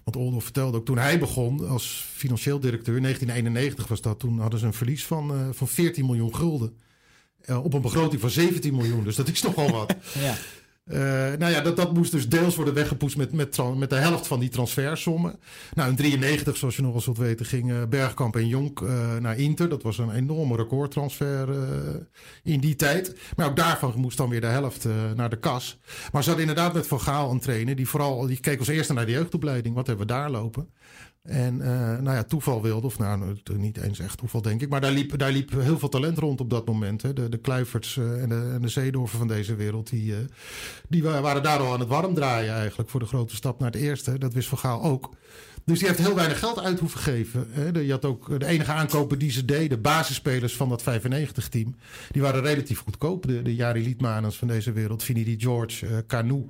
Want 0.05 0.17
Oldo 0.17 0.39
vertelde 0.39 0.77
ook 0.77 0.85
toen 0.85 0.97
hij 0.97 1.19
begon 1.19 1.67
als 1.67 2.05
financieel 2.13 2.59
directeur, 2.59 2.95
in 2.95 3.01
1991 3.01 3.87
was 3.87 4.01
dat, 4.01 4.19
toen 4.19 4.39
hadden 4.39 4.59
ze 4.59 4.65
een 4.65 4.73
verlies 4.73 5.05
van, 5.05 5.31
uh, 5.31 5.47
van 5.51 5.67
14 5.67 6.05
miljoen 6.05 6.35
gulden. 6.35 6.77
Uh, 7.45 7.63
op 7.63 7.73
een 7.73 7.81
begroting 7.81 8.21
van 8.21 8.29
17 8.29 8.75
miljoen, 8.75 9.03
dus 9.03 9.15
dat 9.15 9.27
is 9.27 9.41
wel 9.41 9.71
wat. 9.71 9.95
ja. 10.19 10.35
Uh, 10.91 10.97
nou 11.37 11.51
ja, 11.51 11.61
dat, 11.61 11.75
dat 11.75 11.93
moest 11.93 12.11
dus 12.11 12.29
deels 12.29 12.55
worden 12.55 12.73
weggepoetst 12.73 13.17
met, 13.17 13.31
met, 13.31 13.59
met 13.77 13.89
de 13.89 13.95
helft 13.95 14.27
van 14.27 14.39
die 14.39 14.49
transfersommen. 14.49 15.39
Nou, 15.73 15.89
in 15.89 15.95
93, 15.95 16.57
zoals 16.57 16.75
je 16.75 16.81
nog 16.81 16.91
wel 16.91 17.01
zult 17.01 17.17
weten, 17.17 17.45
gingen 17.45 17.89
Bergkamp 17.89 18.35
en 18.35 18.47
Jonk 18.47 18.79
uh, 18.79 19.17
naar 19.17 19.37
Inter. 19.37 19.69
Dat 19.69 19.83
was 19.83 19.97
een 19.97 20.11
enorme 20.11 20.55
recordtransfer 20.55 21.49
uh, 21.49 21.59
in 22.43 22.59
die 22.59 22.75
tijd. 22.75 23.15
Maar 23.35 23.47
ook 23.47 23.55
daarvan 23.55 23.93
moest 23.95 24.17
dan 24.17 24.29
weer 24.29 24.41
de 24.41 24.47
helft 24.47 24.87
naar 25.15 25.29
de 25.29 25.39
kas. 25.39 25.79
Maar 26.11 26.23
ze 26.23 26.29
hadden 26.29 26.47
inderdaad 26.47 26.73
met 26.73 26.87
Van 26.87 27.01
Gaal 27.01 27.31
een 27.31 27.39
trainer 27.39 27.75
die 27.75 27.87
vooral 27.87 28.27
die 28.27 28.39
keek 28.39 28.59
als 28.59 28.67
eerste 28.67 28.93
naar 28.93 29.05
de 29.05 29.11
jeugdopleiding. 29.11 29.75
Wat 29.75 29.87
hebben 29.87 30.07
we 30.07 30.13
daar 30.13 30.29
lopen? 30.31 30.69
En 31.25 31.55
uh, 31.55 31.67
nou 31.99 32.11
ja, 32.15 32.23
toeval 32.23 32.61
wilde, 32.61 32.85
of 32.85 32.99
nou 32.99 33.35
niet 33.57 33.77
eens 33.77 33.99
echt 33.99 34.17
toeval 34.17 34.41
denk 34.41 34.61
ik, 34.61 34.69
maar 34.69 34.81
daar 34.81 34.91
liep, 34.91 35.17
daar 35.17 35.31
liep 35.31 35.51
heel 35.51 35.79
veel 35.79 35.89
talent 35.89 36.17
rond 36.17 36.41
op 36.41 36.49
dat 36.49 36.65
moment. 36.67 37.01
Hè. 37.01 37.13
De, 37.13 37.29
de 37.29 37.37
Kluiverts 37.37 37.95
uh, 37.95 38.21
en, 38.21 38.29
de, 38.29 38.51
en 38.53 38.61
de 38.61 38.67
Zeedorfen 38.67 39.17
van 39.17 39.27
deze 39.27 39.55
wereld, 39.55 39.89
die, 39.89 40.11
uh, 40.11 40.17
die 40.89 41.03
waren 41.03 41.43
daar 41.43 41.59
al 41.59 41.73
aan 41.73 41.79
het 41.79 41.89
warm 41.89 42.13
draaien 42.13 42.53
eigenlijk 42.53 42.89
voor 42.89 42.99
de 42.99 43.05
grote 43.05 43.35
stap 43.35 43.59
naar 43.59 43.71
het 43.71 43.81
eerste. 43.81 44.17
Dat 44.17 44.33
wist 44.33 44.47
Van 44.47 44.57
Gaal 44.57 44.83
ook. 44.83 45.09
Dus 45.63 45.79
die 45.79 45.87
heeft 45.87 45.99
heel 45.99 46.15
weinig 46.15 46.39
geld 46.39 46.59
uit 46.59 46.79
hoeven 46.79 46.99
geven. 46.99 47.47
Hè. 47.49 47.79
Je 47.79 47.91
had 47.91 48.05
ook 48.05 48.39
de 48.39 48.45
enige 48.45 48.71
aankopen 48.71 49.19
die 49.19 49.31
ze 49.31 49.45
deden, 49.45 49.81
basisspelers 49.81 50.55
van 50.55 50.69
dat 50.69 50.83
95-team, 50.83 51.75
die 52.11 52.21
waren 52.21 52.41
relatief 52.41 52.79
goedkoop. 52.79 53.27
De, 53.27 53.41
de 53.41 53.55
Jari 53.55 53.83
Liedmanens 53.83 54.37
van 54.37 54.47
deze 54.47 54.71
wereld, 54.71 55.03
Finidi 55.03 55.39
George, 55.39 56.03
Canu 56.07 56.45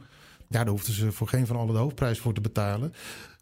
Ja, 0.48 0.63
daar 0.63 0.67
hoefden 0.67 0.94
ze 0.94 1.12
voor 1.12 1.27
geen 1.27 1.48
van 1.48 1.55
alle 1.55 1.72
de 1.72 1.77
hoofdprijs 1.77 2.20
voor 2.20 2.34
te 2.34 2.41
betalen. 2.41 2.94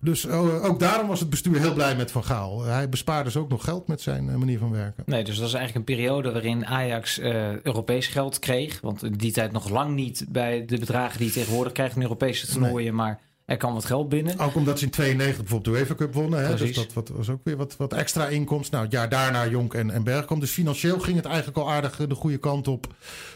Dus 0.04 0.26
uh, 0.26 0.66
ook 0.66 0.80
daarom 0.80 1.08
was 1.08 1.20
het 1.20 1.30
bestuur 1.30 1.60
heel 1.60 1.74
blij 1.74 1.96
met 1.96 2.12
Van 2.12 2.24
Gaal. 2.24 2.64
Hij 2.64 2.90
bespaarde 2.90 3.24
dus 3.24 3.38
ook 3.38 3.50
nog 3.50 3.64
geld 3.64 3.88
met 3.88 4.02
zijn 4.02 4.28
uh, 4.28 4.36
manier 4.36 4.60
van 4.60 4.72
werken. 4.72 5.04
Nee, 5.06 5.24
dus 5.24 5.34
dat 5.34 5.44
was 5.44 5.54
eigenlijk 5.54 5.90
een 5.90 5.96
periode 5.96 6.32
waarin 6.32 6.66
Ajax 6.66 7.20
uh, 7.20 7.60
Europees 7.62 8.08
geld 8.08 8.40
kreeg. 8.40 8.82
Want 8.82 9.04
in 9.04 9.14
die 9.14 9.32
tijd 9.32 9.52
nog 9.52 9.70
lang 9.70 9.96
niet 9.96 10.26
bij 10.30 10.66
de 10.66 10.78
bedragen 10.78 11.18
die 11.18 11.28
je 11.28 11.34
tegenwoordig 11.34 11.74
krijgt 11.74 11.96
in 11.96 12.02
Europese 12.02 12.48
toernooien. 12.48 12.84
Nee. 12.84 12.92
Maar 12.92 13.20
er 13.46 13.58
kwam 13.58 13.74
wat 13.74 13.86
geld 13.86 14.10
binnen. 14.10 14.40
Ook 14.40 14.56
omdat 14.56 14.80
ze 14.80 14.86
in 14.86 14.92
92 14.92 15.42
bijvoorbeeld 15.42 15.76
de 15.76 15.82
UEFA 15.82 15.96
Cup 15.96 16.14
wonnen. 16.14 16.46
Hè? 16.46 16.56
Dus 16.56 16.88
dat 16.94 17.10
was 17.10 17.30
ook 17.30 17.42
weer 17.44 17.58
wat, 17.58 17.78
wat 17.78 17.94
extra 17.94 18.28
inkomst. 18.28 18.72
Nou, 18.72 18.84
het 18.84 18.94
jaar 18.94 19.10
daarna 19.10 19.48
Jonk 19.48 19.74
en, 19.74 19.90
en 19.90 20.04
Berg 20.04 20.26
kwam. 20.26 20.40
Dus 20.40 20.52
financieel 20.52 21.00
ging 21.00 21.16
het 21.16 21.26
eigenlijk 21.26 21.58
al 21.58 21.72
aardig 21.72 21.96
de 21.96 22.16
goede 22.16 22.38
kant 22.38 22.68
op. 22.68 22.94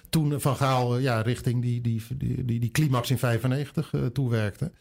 Toen 0.09 0.41
Van 0.41 0.55
Gaal 0.55 0.97
ja, 0.97 1.21
richting 1.21 1.61
die, 1.61 1.81
die, 1.81 2.03
die, 2.17 2.45
die, 2.45 2.59
die 2.59 2.71
climax 2.71 3.09
in 3.09 3.17
95 3.17 3.93
uh, 3.93 4.05
toewerkte. 4.05 4.71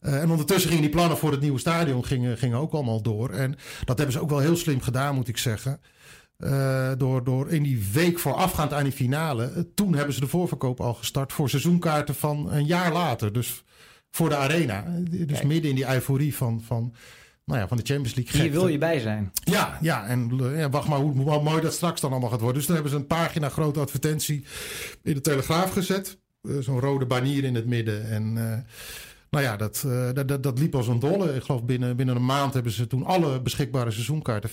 Uh, 0.00 0.20
en 0.20 0.30
ondertussen 0.30 0.68
gingen 0.68 0.84
die 0.84 0.94
plannen 0.94 1.18
voor 1.18 1.30
het 1.30 1.40
nieuwe 1.40 1.58
stadion 1.58 2.04
gingen, 2.04 2.38
gingen 2.38 2.58
ook 2.58 2.72
allemaal 2.72 3.02
door. 3.02 3.30
En 3.30 3.56
dat 3.84 3.96
hebben 3.96 4.16
ze 4.16 4.20
ook 4.20 4.30
wel 4.30 4.38
heel 4.38 4.56
slim 4.56 4.80
gedaan, 4.80 5.14
moet 5.14 5.28
ik 5.28 5.38
zeggen. 5.38 5.80
Uh, 6.38 6.90
door, 6.98 7.24
door 7.24 7.50
in 7.50 7.62
die 7.62 7.84
week 7.92 8.18
voorafgaand 8.18 8.72
aan 8.72 8.84
die 8.84 8.92
finale. 8.92 9.68
Toen 9.74 9.94
hebben 9.94 10.14
ze 10.14 10.20
de 10.20 10.26
voorverkoop 10.26 10.80
al 10.80 10.94
gestart 10.94 11.32
voor 11.32 11.48
seizoenkaarten 11.48 12.14
van 12.14 12.52
een 12.52 12.66
jaar 12.66 12.92
later. 12.92 13.32
Dus 13.32 13.64
voor 14.14 14.28
de 14.28 14.36
arena. 14.36 14.84
Dus 15.10 15.26
Kijk. 15.26 15.44
midden 15.44 15.70
in 15.70 15.76
die 15.76 15.88
euforie 15.88 16.34
van, 16.34 16.62
van, 16.66 16.94
nou 17.44 17.60
ja, 17.60 17.68
van 17.68 17.76
de 17.76 17.82
Champions 17.82 18.14
League. 18.14 18.40
Hier 18.40 18.50
wil 18.50 18.68
je 18.68 18.78
bij 18.78 18.98
zijn. 18.98 19.32
Ja, 19.44 19.78
ja 19.80 20.06
en 20.06 20.30
ja, 20.56 20.70
wacht 20.70 20.88
maar 20.88 20.98
hoe, 20.98 21.12
hoe, 21.12 21.42
mooi 21.42 21.62
dat 21.62 21.72
straks 21.72 22.00
dan 22.00 22.10
allemaal 22.10 22.30
gaat 22.30 22.40
worden. 22.40 22.58
Dus 22.58 22.66
dan 22.66 22.74
hebben 22.74 22.92
ze 22.92 22.98
een 22.98 23.06
pagina 23.06 23.48
grote 23.48 23.80
advertentie 23.80 24.44
in 25.02 25.14
de 25.14 25.20
Telegraaf 25.20 25.72
gezet. 25.72 26.18
Zo'n 26.60 26.80
rode 26.80 27.06
banier 27.06 27.44
in 27.44 27.54
het 27.54 27.66
midden. 27.66 28.10
En 28.10 28.32
nou 29.30 29.44
ja, 29.44 29.56
dat, 29.56 29.82
uh, 29.86 30.08
dat, 30.12 30.42
dat, 30.42 30.58
liep 30.58 30.74
als 30.74 30.88
een 30.88 30.98
dolle. 30.98 31.34
Ik 31.34 31.42
geloof 31.42 31.64
binnen, 31.64 31.96
binnen 31.96 32.16
een 32.16 32.24
maand 32.24 32.54
hebben 32.54 32.72
ze 32.72 32.86
toen 32.86 33.04
alle 33.04 33.40
beschikbare 33.40 33.90
seizoenkaarten, 33.90 34.50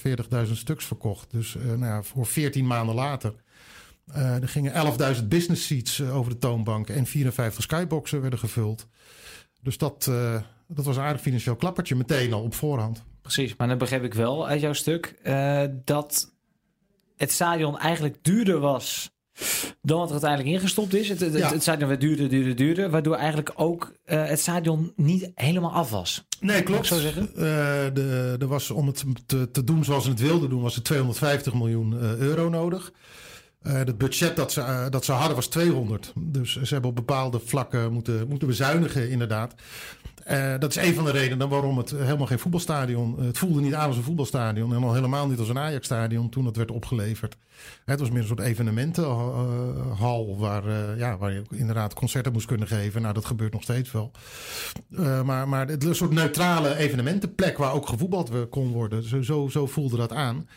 40.000 0.47 0.51
stuks 0.51 0.85
verkocht. 0.85 1.31
Dus 1.31 1.57
nou 1.65 1.85
ja, 1.85 2.03
voor 2.03 2.25
14 2.25 2.67
maanden 2.67 2.95
later. 2.95 3.33
Er 4.13 4.49
gingen 4.49 4.95
11.000 5.15 5.27
business 5.27 5.65
seats 5.65 6.01
over 6.01 6.31
de 6.31 6.37
toonbank 6.37 6.89
en 6.89 7.05
54 7.05 7.63
skyboxen 7.63 8.21
werden 8.21 8.39
gevuld. 8.39 8.87
Dus 9.63 9.77
dat, 9.77 10.11
dat 10.67 10.85
was 10.85 10.97
een 10.97 11.03
aardig 11.03 11.21
financieel 11.21 11.55
klappertje 11.55 11.95
meteen 11.95 12.33
al 12.33 12.43
op 12.43 12.53
voorhand. 12.53 13.03
Precies, 13.21 13.55
maar 13.55 13.67
dan 13.67 13.77
begreep 13.77 14.03
ik 14.03 14.13
wel 14.13 14.47
uit 14.47 14.61
jouw 14.61 14.73
stuk 14.73 15.15
dat 15.85 16.33
het 17.17 17.31
stadion 17.31 17.77
eigenlijk 17.77 18.17
duurder 18.21 18.59
was 18.59 19.11
dan 19.81 19.97
wat 19.97 20.05
er 20.05 20.11
uiteindelijk 20.11 20.49
ingestopt 20.49 20.93
is. 20.93 21.09
Het, 21.09 21.19
het, 21.19 21.37
ja. 21.37 21.51
het 21.51 21.61
stadion 21.61 21.87
werd 21.87 22.01
duurder, 22.01 22.29
duurder, 22.29 22.55
duurder. 22.55 22.89
Waardoor 22.89 23.15
eigenlijk 23.15 23.51
ook 23.55 23.91
uh, 24.05 24.25
het 24.25 24.39
stadion 24.39 24.93
niet 24.95 25.31
helemaal 25.35 25.71
af 25.71 25.89
was. 25.89 26.23
Nee, 26.39 26.63
klopt. 26.63 26.85
Zo 26.85 26.99
zeggen? 26.99 27.29
Uh, 27.33 27.39
de, 27.93 28.35
er 28.39 28.47
was, 28.47 28.71
om 28.71 28.87
het 28.87 29.03
te, 29.25 29.51
te, 29.51 29.63
doen 29.63 29.83
zoals 29.83 30.03
ze 30.03 30.09
het 30.09 30.19
wilden 30.19 30.49
doen, 30.49 30.61
was 30.61 30.75
er 30.75 30.83
250 30.83 31.53
miljoen 31.53 31.93
euro 32.19 32.49
nodig. 32.49 32.91
Het 33.61 33.97
budget 33.97 34.35
dat 34.35 34.51
ze, 34.51 34.87
dat 34.89 35.05
ze 35.05 35.11
hadden 35.11 35.35
was 35.35 35.47
200. 35.47 36.13
Dus 36.15 36.61
ze 36.61 36.73
hebben 36.73 36.89
op 36.89 36.95
bepaalde 36.95 37.39
vlakken 37.39 37.93
moeten, 37.93 38.27
moeten 38.27 38.47
bezuinigen, 38.47 39.09
inderdaad. 39.09 39.53
Uh, 40.31 40.53
dat 40.59 40.75
is 40.75 40.83
een 40.83 40.93
van 40.93 41.05
de 41.05 41.11
redenen 41.11 41.49
waarom 41.49 41.77
het 41.77 41.91
helemaal 41.91 42.27
geen 42.27 42.39
voetbalstadion... 42.39 43.19
Het 43.19 43.37
voelde 43.37 43.61
niet 43.61 43.73
aan 43.73 43.87
als 43.87 43.97
een 43.97 44.03
voetbalstadion 44.03 44.75
en 44.75 44.83
al 44.83 44.93
helemaal 44.93 45.27
niet 45.27 45.39
als 45.39 45.49
een 45.49 45.57
Ajax-stadion 45.57 46.29
toen 46.29 46.45
het 46.45 46.57
werd 46.57 46.71
opgeleverd. 46.71 47.37
Het 47.85 47.99
was 47.99 48.09
meer 48.09 48.21
een 48.21 48.27
soort 48.27 48.39
evenementenhal 48.39 50.37
waar, 50.37 50.97
ja, 50.97 51.17
waar 51.17 51.31
je 51.31 51.41
inderdaad 51.49 51.93
concerten 51.93 52.31
moest 52.31 52.45
kunnen 52.45 52.67
geven. 52.67 53.01
Nou, 53.01 53.13
dat 53.13 53.25
gebeurt 53.25 53.53
nog 53.53 53.63
steeds 53.63 53.91
wel. 53.91 54.11
Maar, 55.23 55.47
maar 55.47 55.67
het 55.67 55.83
een 55.83 55.95
soort 55.95 56.11
neutrale 56.11 56.75
evenementenplek 56.75 57.57
waar 57.57 57.73
ook 57.73 57.87
gevoetbald 57.87 58.49
kon 58.49 58.71
worden. 58.71 59.03
Zo, 59.03 59.21
zo, 59.21 59.47
zo 59.47 59.67
voelde 59.67 59.97
dat 59.97 60.11
aan. 60.11 60.47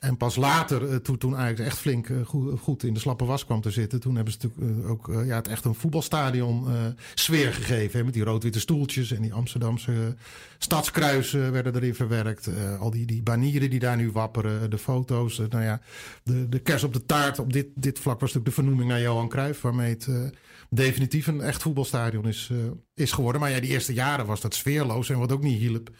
En 0.00 0.16
pas 0.16 0.36
later, 0.36 0.90
uh, 0.90 0.96
toen, 0.96 1.18
toen 1.18 1.36
Ajax 1.36 1.60
echt 1.60 1.78
flink 1.78 2.08
uh, 2.08 2.26
goed, 2.58 2.82
in 2.82 2.94
de 2.94 3.00
slappe 3.00 3.24
was 3.24 3.44
kwam 3.44 3.60
te 3.60 3.70
zitten... 3.70 4.00
toen 4.00 4.14
hebben 4.14 4.32
ze 4.32 4.38
natuurlijk 4.42 4.84
uh, 4.84 4.90
ook 4.90 5.10
ja, 5.24 5.36
het 5.36 5.48
echt 5.48 5.64
een 5.64 5.74
voetbalstadion 5.74 6.66
sfeer 7.14 7.52
gegeven. 7.52 7.98
Hè, 7.98 8.04
met 8.04 8.14
die 8.14 8.24
rood-witte 8.24 8.60
stoeltjes 8.60 9.12
en 9.12 9.22
die 9.22 9.32
Amsterdamse 9.32 10.16
stadskruisen 10.58 11.52
werden 11.52 11.74
erin 11.74 11.94
verwerkt. 11.94 12.50
al 12.78 12.90
die, 12.90 13.06
die 13.06 13.22
banieren 13.22 13.70
die 13.70 13.78
daar 13.78 13.96
nu 13.96 14.10
wapperen, 14.10 14.70
de 14.70 14.78
foto's. 14.78 15.38
nou 15.38 15.62
ja, 15.64 15.80
de, 16.22 16.48
de 16.48 16.58
kers 16.58 16.84
op 16.84 16.92
de 16.92 17.06
taart 17.06 17.38
op 17.38 17.52
dit, 17.52 17.66
dit 17.74 17.98
vlak 17.98 18.20
was 18.20 18.32
natuurlijk 18.32 18.56
de 18.56 18.62
vernoeming 18.62 18.88
naar 18.88 19.00
Johan 19.00 19.28
Cruijff... 19.28 19.60
waarmee 19.60 19.90
het 19.90 20.08
definitief 20.70 21.26
een 21.26 21.40
echt 21.40 21.62
voetbalstadion 21.62 22.26
is, 22.26 22.50
is 23.00 23.12
geworden. 23.12 23.40
Maar 23.40 23.50
ja, 23.50 23.60
die 23.60 23.70
eerste 23.70 23.92
jaren 23.92 24.26
was 24.26 24.40
dat 24.40 24.54
sfeerloos 24.54 25.10
en 25.10 25.18
wat 25.18 25.32
ook 25.32 25.42
niet 25.42 25.58
hielp... 25.58 25.90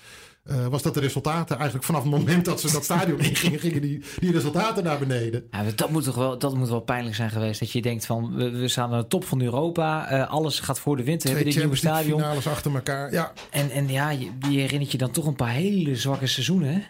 Uh, 0.44 0.66
was 0.66 0.82
dat 0.82 0.94
de 0.94 1.00
resultaten. 1.00 1.56
Eigenlijk 1.56 1.86
vanaf 1.86 2.02
het 2.02 2.10
moment 2.10 2.44
dat 2.44 2.60
ze 2.60 2.72
dat 2.72 2.84
stadion 2.84 3.18
ingingen, 3.30 3.58
gingen 3.60 3.80
die, 3.80 4.02
die 4.18 4.32
resultaten 4.32 4.84
naar 4.84 4.98
beneden. 4.98 5.46
Ja, 5.50 5.64
dat, 5.74 5.90
moet 5.90 6.04
toch 6.04 6.14
wel, 6.14 6.38
dat 6.38 6.54
moet 6.54 6.68
wel 6.68 6.80
pijnlijk 6.80 7.16
zijn 7.16 7.30
geweest. 7.30 7.60
Dat 7.60 7.70
je 7.70 7.82
denkt 7.82 8.06
van, 8.06 8.34
we, 8.34 8.50
we 8.50 8.68
staan 8.68 8.92
aan 8.92 9.00
de 9.00 9.06
top 9.06 9.24
van 9.24 9.42
Europa. 9.42 10.12
Uh, 10.12 10.30
alles 10.30 10.60
gaat 10.60 10.80
voor 10.80 10.96
de 10.96 11.04
wind. 11.04 11.22
We 11.22 11.28
hebben 11.28 11.46
dit 11.46 11.56
nieuwe 11.56 11.76
stadion. 11.76 12.20
finales 12.20 12.46
achter 12.46 12.74
elkaar, 12.74 13.12
ja. 13.12 13.32
En, 13.50 13.70
en 13.70 13.88
ja, 13.88 14.10
je, 14.10 14.30
je 14.50 14.58
herinnert 14.58 14.92
je 14.92 14.98
dan 14.98 15.10
toch 15.10 15.26
een 15.26 15.36
paar 15.36 15.50
hele 15.52 15.96
zwakke 15.96 16.26
seizoenen, 16.26 16.72
hè? 16.72 16.80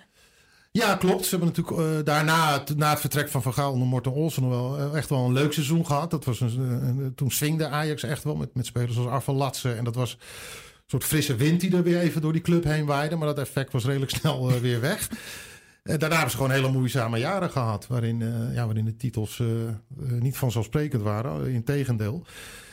Ja, 0.73 0.97
klopt. 0.97 1.25
Ze 1.25 1.37
hebben 1.37 1.49
natuurlijk 1.49 1.99
uh, 1.99 2.05
daarna, 2.05 2.65
na 2.77 2.91
het 2.91 3.00
vertrek 3.00 3.29
van 3.29 3.43
Van 3.43 3.55
Gaal 3.55 3.73
onder 3.73 3.89
Morten 3.89 4.12
Olsen, 4.12 4.49
wel 4.49 4.79
uh, 4.79 4.97
echt 4.97 5.09
wel 5.09 5.25
een 5.25 5.33
leuk 5.33 5.53
seizoen 5.53 5.87
gehad. 5.87 6.11
Dat 6.11 6.25
was 6.25 6.41
een, 6.41 6.97
uh, 6.99 7.07
toen 7.15 7.31
swingde 7.31 7.69
Ajax 7.69 8.03
echt 8.03 8.25
wel 8.25 8.37
met, 8.37 8.55
met 8.55 8.67
spelers 8.67 8.97
als 8.97 9.07
Arval 9.07 9.35
Latsen. 9.35 9.77
En 9.77 9.85
dat 9.85 9.95
was 9.95 10.19
soort 10.87 11.05
frisse 11.05 11.37
wind 11.37 11.61
die 11.61 11.77
er 11.77 11.83
weer 11.83 12.00
even 12.00 12.21
door 12.21 12.33
die 12.33 12.41
club 12.41 12.65
heen 12.65 12.87
waaide. 12.87 13.17
Maar 13.17 13.27
dat 13.27 13.39
effect 13.39 13.73
was 13.73 13.85
redelijk 13.85 14.11
snel 14.21 14.61
weer 14.61 14.81
weg. 14.81 15.09
Daarna 15.83 16.09
hebben 16.09 16.31
ze 16.31 16.37
gewoon 16.37 16.50
hele 16.50 16.73
moeizame 16.73 17.19
jaren 17.19 17.50
gehad. 17.50 17.87
Waarin, 17.87 18.19
ja, 18.53 18.65
waarin 18.65 18.85
de 18.85 18.97
titels 18.97 19.43
niet 19.97 20.37
vanzelfsprekend 20.37 21.03
waren. 21.03 21.53
Integendeel. 21.53 22.27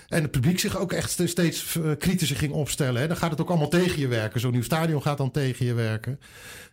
En 0.08 0.22
het 0.22 0.32
publiek 0.32 0.60
zich 0.60 0.78
ook 0.78 0.92
echt 0.92 1.22
steeds 1.26 1.78
kritischer 1.98 2.38
ging 2.38 2.54
opstellen. 2.54 3.02
Hè. 3.02 3.08
Dan 3.08 3.18
gaat 3.18 3.32
het 3.32 3.42
ook 3.42 3.50
allemaal 3.50 3.70
tegen 3.70 4.00
je 4.00 4.08
werken. 4.08 4.40
Zo'n 4.40 4.52
nieuw 4.52 4.62
stadion 4.62 5.02
gaat 5.02 5.18
dan 5.18 5.32
tegen 5.32 5.66
je 5.66 5.74
werken. 5.74 6.20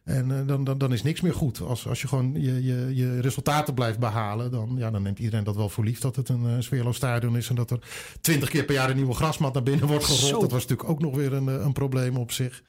En 0.05 0.29
uh, 0.29 0.38
dan, 0.47 0.64
dan, 0.64 0.79
dan 0.79 0.93
is 0.93 1.03
niks 1.03 1.21
meer 1.21 1.35
goed. 1.35 1.61
Als, 1.61 1.88
als 1.88 2.00
je 2.00 2.09
gewoon 2.09 2.33
je, 2.35 2.64
je, 2.64 2.95
je 2.95 3.21
resultaten 3.21 3.75
blijft 3.75 3.99
behalen, 3.99 4.50
dan, 4.50 4.75
ja, 4.76 4.91
dan 4.91 5.03
neemt 5.03 5.19
iedereen 5.19 5.45
dat 5.45 5.57
wel 5.57 5.69
voor 5.69 5.85
lief 5.85 6.00
dat 6.00 6.17
het 6.17 6.29
een 6.29 6.45
uh, 6.45 6.53
sfeerloos 6.59 6.97
stadion 6.97 7.37
is. 7.37 7.49
En 7.49 7.55
dat 7.55 7.71
er 7.71 7.79
twintig 8.21 8.49
keer 8.49 8.64
per 8.64 8.75
jaar 8.75 8.91
een 8.91 8.97
nieuwe 8.97 9.14
grasmat 9.14 9.55
naar 9.55 9.62
binnen 9.62 9.87
wordt 9.87 10.05
gerold. 10.05 10.21
Zo. 10.21 10.41
Dat 10.41 10.50
was 10.50 10.62
natuurlijk 10.62 10.88
ook 10.88 11.00
nog 11.00 11.14
weer 11.14 11.33
een, 11.33 11.47
een 11.47 11.73
probleem 11.73 12.17
op 12.17 12.33
zich. 12.33 12.62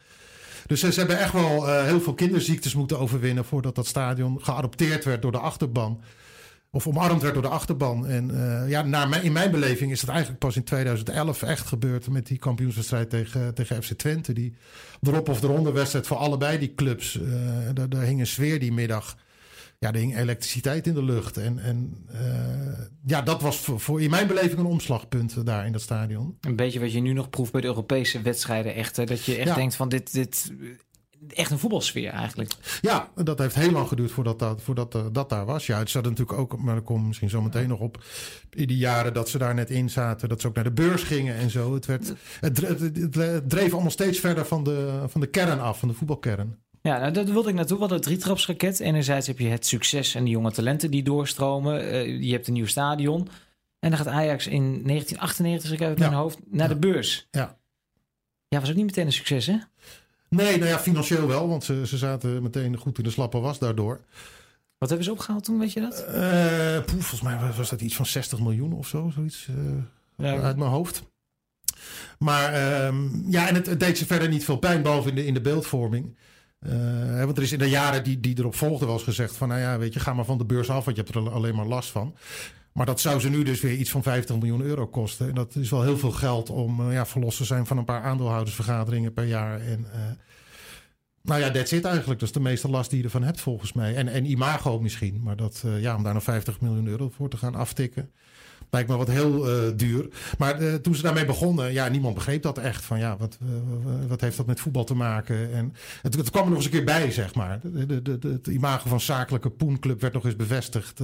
Dus 0.65 0.79
ze 0.79 0.99
hebben 0.99 1.19
echt 1.19 1.33
wel 1.33 1.67
uh, 1.67 1.83
heel 1.83 2.01
veel 2.01 2.13
kinderziektes 2.13 2.75
moeten 2.75 2.99
overwinnen 2.99 3.45
voordat 3.45 3.75
dat 3.75 3.87
stadion 3.87 4.39
geadopteerd 4.41 5.05
werd 5.05 5.21
door 5.21 5.31
de 5.31 5.37
achterban 5.37 6.01
of 6.75 6.87
omarmd 6.87 7.21
werd 7.21 7.33
door 7.33 7.43
de 7.43 7.49
achterban. 7.49 8.07
En 8.07 8.31
uh, 8.31 8.69
ja, 8.69 8.81
naar 8.81 9.09
mijn, 9.09 9.23
in 9.23 9.31
mijn 9.31 9.51
beleving 9.51 9.91
is 9.91 10.01
het 10.01 10.09
eigenlijk 10.09 10.39
pas 10.39 10.55
in 10.55 10.63
2011 10.63 11.41
echt 11.41 11.67
gebeurd 11.67 12.09
met 12.09 12.27
die 12.27 12.37
kampioenswedstrijd 12.37 13.09
tegen, 13.09 13.53
tegen 13.53 13.83
FC 13.83 13.93
Twente. 13.93 14.33
Die 14.33 14.55
erop 15.01 15.29
of 15.29 15.43
eronder 15.43 15.73
wedstrijd 15.73 16.07
voor 16.07 16.17
allebei 16.17 16.59
die 16.59 16.73
clubs. 16.75 17.15
Uh, 17.15 17.33
daar, 17.73 17.89
daar 17.89 18.03
hing 18.03 18.19
een 18.19 18.27
sfeer 18.27 18.59
die 18.59 18.71
middag. 18.71 19.17
Ja, 19.79 19.93
er 19.93 19.99
hing 19.99 20.17
elektriciteit 20.17 20.87
in 20.87 20.93
de 20.93 21.03
lucht. 21.03 21.37
En, 21.37 21.59
en 21.59 22.07
uh, 22.11 22.19
ja, 23.05 23.21
dat 23.21 23.41
was 23.41 23.57
voor, 23.57 23.79
voor, 23.79 24.01
in 24.01 24.09
mijn 24.09 24.27
beleving 24.27 24.59
een 24.59 24.65
omslagpunt 24.65 25.45
daar 25.45 25.65
in 25.65 25.71
dat 25.71 25.81
stadion. 25.81 26.37
Een 26.41 26.55
beetje 26.55 26.79
wat 26.79 26.91
je 26.91 27.01
nu 27.01 27.13
nog 27.13 27.29
proeft 27.29 27.51
bij 27.51 27.61
de 27.61 27.67
Europese 27.67 28.21
wedstrijden. 28.21 28.75
Echt, 28.75 28.95
dat 28.95 29.25
je 29.25 29.35
echt 29.35 29.49
ja. 29.49 29.55
denkt 29.55 29.75
van 29.75 29.89
dit, 29.89 30.13
dit 30.13 30.51
echt 31.33 31.51
een 31.51 31.59
voetbalsfeer 31.59 32.09
eigenlijk. 32.09 32.51
Ja, 32.81 33.09
dat 33.15 33.39
heeft 33.39 33.55
heel 33.55 33.71
lang 33.71 33.87
geduurd 33.87 34.11
voordat 34.11 34.39
dat, 34.39 34.61
voordat, 34.61 34.95
uh, 34.95 35.01
dat 35.11 35.29
daar 35.29 35.45
was. 35.45 35.65
Ja, 35.65 35.77
het 35.77 35.89
zat 35.89 36.03
natuurlijk 36.03 36.39
ook, 36.39 36.57
maar 36.57 36.73
daar 36.73 36.83
kom 36.83 37.07
misschien 37.07 37.29
zo 37.29 37.41
meteen 37.41 37.67
nog 37.67 37.79
op. 37.79 38.03
In 38.49 38.67
die 38.67 38.77
jaren 38.77 39.13
dat 39.13 39.29
ze 39.29 39.37
daar 39.37 39.53
net 39.53 39.69
in 39.69 39.89
zaten, 39.89 40.29
dat 40.29 40.41
ze 40.41 40.47
ook 40.47 40.55
naar 40.55 40.63
de 40.63 40.71
beurs 40.71 41.03
gingen 41.03 41.35
en 41.35 41.49
zo. 41.49 41.73
Het, 41.73 41.85
werd, 41.85 42.13
het, 42.39 42.61
het, 42.61 42.79
het, 42.79 43.15
het 43.15 43.49
dreef 43.49 43.73
allemaal 43.73 43.91
steeds 43.91 44.19
verder 44.19 44.45
van 44.45 44.63
de, 44.63 45.03
van 45.07 45.21
de 45.21 45.27
kern 45.27 45.59
af, 45.59 45.79
van 45.79 45.87
de 45.87 45.93
voetbalkern. 45.93 46.63
Ja, 46.81 46.99
nou, 46.99 47.11
dat 47.11 47.29
wilde 47.29 47.49
ik 47.49 47.55
naartoe. 47.55 47.77
Want 47.77 47.91
het 47.91 48.01
drietrapsraket. 48.01 48.79
Enerzijds 48.79 49.27
heb 49.27 49.39
je 49.39 49.47
het 49.47 49.65
succes 49.65 50.15
en 50.15 50.23
de 50.23 50.29
jonge 50.29 50.51
talenten 50.51 50.91
die 50.91 51.03
doorstromen. 51.03 51.83
Uh, 51.83 52.21
je 52.21 52.31
hebt 52.31 52.47
een 52.47 52.53
nieuw 52.53 52.65
stadion. 52.65 53.27
En 53.79 53.89
dan 53.89 53.99
gaat 53.99 54.07
Ajax 54.07 54.47
in 54.47 54.61
1998, 54.61 55.71
ik 55.71 55.81
uit 55.81 55.99
mijn 55.99 56.11
ja. 56.11 56.17
hoofd, 56.17 56.39
naar 56.45 56.67
ja. 56.67 56.73
de 56.73 56.79
beurs. 56.79 57.27
Ja. 57.31 57.57
Ja, 58.47 58.59
was 58.59 58.69
ook 58.69 58.75
niet 58.75 58.85
meteen 58.85 59.05
een 59.05 59.13
succes, 59.13 59.45
hè? 59.45 59.57
Nee, 60.29 60.57
nou 60.57 60.69
ja, 60.69 60.79
financieel 60.79 61.27
wel, 61.27 61.47
want 61.47 61.63
ze, 61.63 61.87
ze 61.87 61.97
zaten 61.97 62.43
meteen 62.43 62.77
goed 62.77 62.97
in 62.97 63.03
de 63.03 63.09
slappe 63.09 63.39
was 63.39 63.59
daardoor. 63.59 63.99
Wat 64.77 64.89
hebben 64.89 65.07
ze 65.07 65.11
opgehaald 65.11 65.43
toen, 65.43 65.59
weet 65.59 65.73
je 65.73 65.79
dat? 65.79 66.05
Uh, 66.09 66.85
poef, 66.85 67.05
volgens 67.05 67.21
mij 67.21 67.53
was, 67.57 67.69
dat 67.69 67.81
iets 67.81 67.95
van 67.95 68.05
60 68.05 68.39
miljoen 68.39 68.73
of 68.73 68.87
zo, 68.87 69.11
zoiets 69.13 69.47
uh, 69.47 69.55
ja. 70.17 70.41
uit 70.41 70.57
mijn 70.57 70.71
hoofd. 70.71 71.03
Maar 72.19 72.85
um, 72.85 73.25
ja, 73.27 73.47
en 73.47 73.55
het, 73.55 73.65
het, 73.65 73.79
deed 73.79 73.97
ze 73.97 74.05
verder 74.05 74.29
niet 74.29 74.45
veel 74.45 74.57
pijn, 74.57 74.81
behalve 74.81 75.09
in 75.09 75.15
de, 75.15 75.25
in 75.25 75.33
de 75.33 75.41
beeldvorming. 75.41 76.17
Uh, 76.59 77.23
want 77.23 77.37
er 77.37 77.43
is 77.43 77.51
in 77.51 77.59
de 77.59 77.69
jaren 77.69 78.03
die, 78.03 78.19
die 78.19 78.39
erop 78.39 78.55
volgden 78.55 78.87
wel 78.87 78.95
eens 78.95 79.05
gezegd 79.05 79.35
van, 79.35 79.47
nou 79.47 79.59
ja, 79.59 79.77
weet 79.77 79.93
je, 79.93 79.99
ga 79.99 80.13
maar 80.13 80.25
van 80.25 80.37
de 80.37 80.45
beurs 80.45 80.69
af, 80.69 80.85
want 80.85 80.97
je 80.97 81.03
hebt 81.03 81.15
er 81.15 81.31
alleen 81.31 81.55
maar 81.55 81.65
last 81.65 81.89
van. 81.89 82.15
Maar 82.75 82.85
dat 82.85 82.99
zou 82.99 83.19
ze 83.19 83.29
nu 83.29 83.43
dus 83.43 83.61
weer 83.61 83.75
iets 83.75 83.89
van 83.89 84.03
50 84.03 84.35
miljoen 84.35 84.61
euro 84.61 84.87
kosten. 84.87 85.27
En 85.27 85.35
dat 85.35 85.55
is 85.55 85.69
wel 85.69 85.83
heel 85.83 85.97
veel 85.97 86.11
geld 86.11 86.49
om 86.49 86.91
ja, 86.91 87.05
verlost 87.05 87.37
te 87.37 87.45
zijn 87.45 87.65
van 87.65 87.77
een 87.77 87.85
paar 87.85 88.01
aandeelhoudersvergaderingen 88.01 89.13
per 89.13 89.25
jaar. 89.25 89.61
En 89.61 89.85
nou 91.21 91.39
ja, 91.39 91.49
dat 91.49 91.67
zit 91.67 91.85
eigenlijk. 91.85 92.19
Dat 92.19 92.29
is 92.29 92.35
de 92.35 92.41
meeste 92.41 92.69
last 92.69 92.89
die 92.89 92.99
je 92.99 93.05
ervan 93.05 93.23
hebt 93.23 93.41
volgens 93.41 93.73
mij. 93.73 93.95
En, 93.95 94.07
en 94.07 94.25
imago 94.25 94.79
misschien. 94.79 95.21
Maar 95.23 95.35
dat, 95.35 95.63
ja, 95.79 95.95
om 95.95 96.03
daar 96.03 96.13
nog 96.13 96.23
50 96.23 96.61
miljoen 96.61 96.87
euro 96.87 97.09
voor 97.09 97.29
te 97.29 97.37
gaan 97.37 97.55
aftikken. 97.55 98.11
Lijkt 98.69 98.89
me 98.89 98.97
wat 98.97 99.07
heel 99.07 99.41
duur. 99.75 100.07
Maar 100.37 100.81
toen 100.81 100.95
ze 100.95 101.01
daarmee 101.01 101.25
begonnen, 101.25 101.73
ja, 101.73 101.87
niemand 101.87 102.15
begreep 102.15 102.41
dat 102.41 102.57
echt. 102.57 102.83
Van 102.83 102.99
ja, 102.99 103.17
wat, 103.17 103.37
wat 104.07 104.21
heeft 104.21 104.37
dat 104.37 104.45
met 104.45 104.59
voetbal 104.59 104.83
te 104.83 104.95
maken? 104.95 105.53
En 105.53 105.73
het, 106.01 106.15
het 106.15 106.29
kwam 106.29 106.43
er 106.43 106.49
nog 106.49 106.57
eens 106.57 106.65
een 106.65 106.71
keer 106.71 106.83
bij, 106.83 107.11
zeg 107.11 107.35
maar. 107.35 107.59
De, 107.63 108.01
de, 108.01 108.19
de, 108.19 108.27
het 108.27 108.47
imago 108.47 108.89
van 108.89 109.01
zakelijke 109.01 109.49
Poenclub 109.49 110.01
werd 110.01 110.13
nog 110.13 110.25
eens 110.25 110.35
bevestigd. 110.35 111.01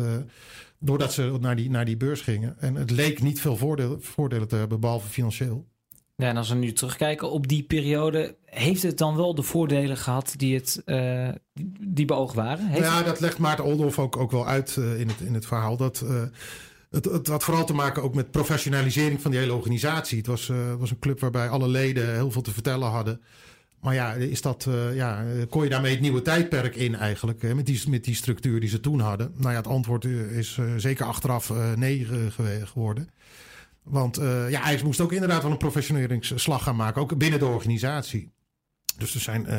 Doordat 0.82 1.14
ze 1.14 1.38
naar 1.40 1.56
die, 1.56 1.70
naar 1.70 1.86
die 1.86 1.98
beurs 1.98 2.22
gingen. 2.22 2.56
En 2.60 2.76
het 2.76 2.92
leek 2.92 3.22
niet 3.22 3.42
veel 3.42 3.58
voordeel, 3.58 3.98
voordelen 4.00 4.48
te 4.48 4.56
hebben, 4.56 4.80
behalve 4.80 5.08
financieel. 5.08 5.70
Ja, 6.16 6.28
en 6.28 6.38
als 6.38 6.50
we 6.50 6.56
nu 6.56 6.72
terugkijken 6.72 7.32
op 7.32 7.48
die 7.48 7.64
periode, 7.64 8.36
heeft 8.46 8.84
het 8.84 8.98
dan 8.98 9.16
wel 9.16 9.36
de 9.36 9.44
voordelen 9.44 9.98
gehad 9.98 10.34
die, 10.38 10.56
het, 10.56 10.82
uh, 10.86 11.30
die 11.80 12.06
beoogd 12.06 12.36
waren? 12.36 12.68
Heeft 12.68 12.86
ja, 12.86 13.04
dat 13.04 13.20
legt 13.20 13.38
Maarten 13.38 13.66
Oldhoff 13.66 14.00
ook, 14.00 14.18
ook 14.18 14.32
wel 14.32 14.48
uit 14.48 14.76
uh, 14.80 15.00
in, 15.00 15.08
het, 15.08 15.20
in 15.20 15.34
het 15.34 15.46
verhaal. 15.46 15.78
Dat 15.78 16.02
uh, 16.06 16.22
het, 16.90 17.06
het, 17.06 17.28
had 17.28 17.44
vooral 17.44 17.66
te 17.66 17.74
maken 17.74 18.04
ook 18.04 18.16
met 18.16 18.32
professionalisering 18.32 19.22
van 19.22 19.32
die 19.32 19.40
hele 19.40 19.54
organisatie. 19.54 20.18
Het 20.18 20.28
was, 20.28 20.52
was 20.80 20.92
een 20.92 21.00
club 21.00 21.20
waarbij 21.20 21.50
alle 21.50 21.68
leden 21.68 22.14
heel 22.14 22.32
veel 22.32 22.42
te 22.42 22.54
vertellen 22.54 22.90
hadden. 22.90 23.22
Maar 23.82 23.94
ja, 23.94 24.14
is 24.14 24.42
dat, 24.42 24.66
uh, 24.70 24.96
ja, 24.96 25.26
kon 25.50 25.64
je 25.64 25.70
daarmee 25.70 25.92
het 25.92 26.02
nieuwe 26.02 26.22
tijdperk 26.22 26.76
in 26.76 26.96
eigenlijk? 26.96 27.54
Met, 27.56 27.66
die, 27.66 27.90
met 27.90 28.04
die 28.04 28.16
structuur 28.16 28.60
die 28.60 28.70
ze 28.70 28.80
toen 28.80 29.00
hadden? 29.00 29.32
Nou 29.38 29.52
ja, 29.52 29.58
het 29.58 29.68
antwoord 29.68 30.06
is 30.06 30.58
uh, 30.60 30.74
zeker 30.78 31.06
achteraf 31.06 31.54
nee 31.76 32.08
geworden. 32.64 33.10
Want 33.84 34.16
ja, 34.50 34.62
hij 34.62 34.80
moest 34.84 35.02
ook 35.02 35.12
inderdaad 35.12 35.42
wel 35.42 35.52
een 35.52 35.58
professioneringsslag 35.58 36.64
gaan 36.64 36.76
maken. 36.76 37.02
Ook 37.02 37.18
binnen 37.18 37.40
de 37.40 37.46
organisatie. 37.46 38.32
Dus 38.98 39.14
er 39.14 39.22
zijn, 39.22 39.46
uh, 39.50 39.56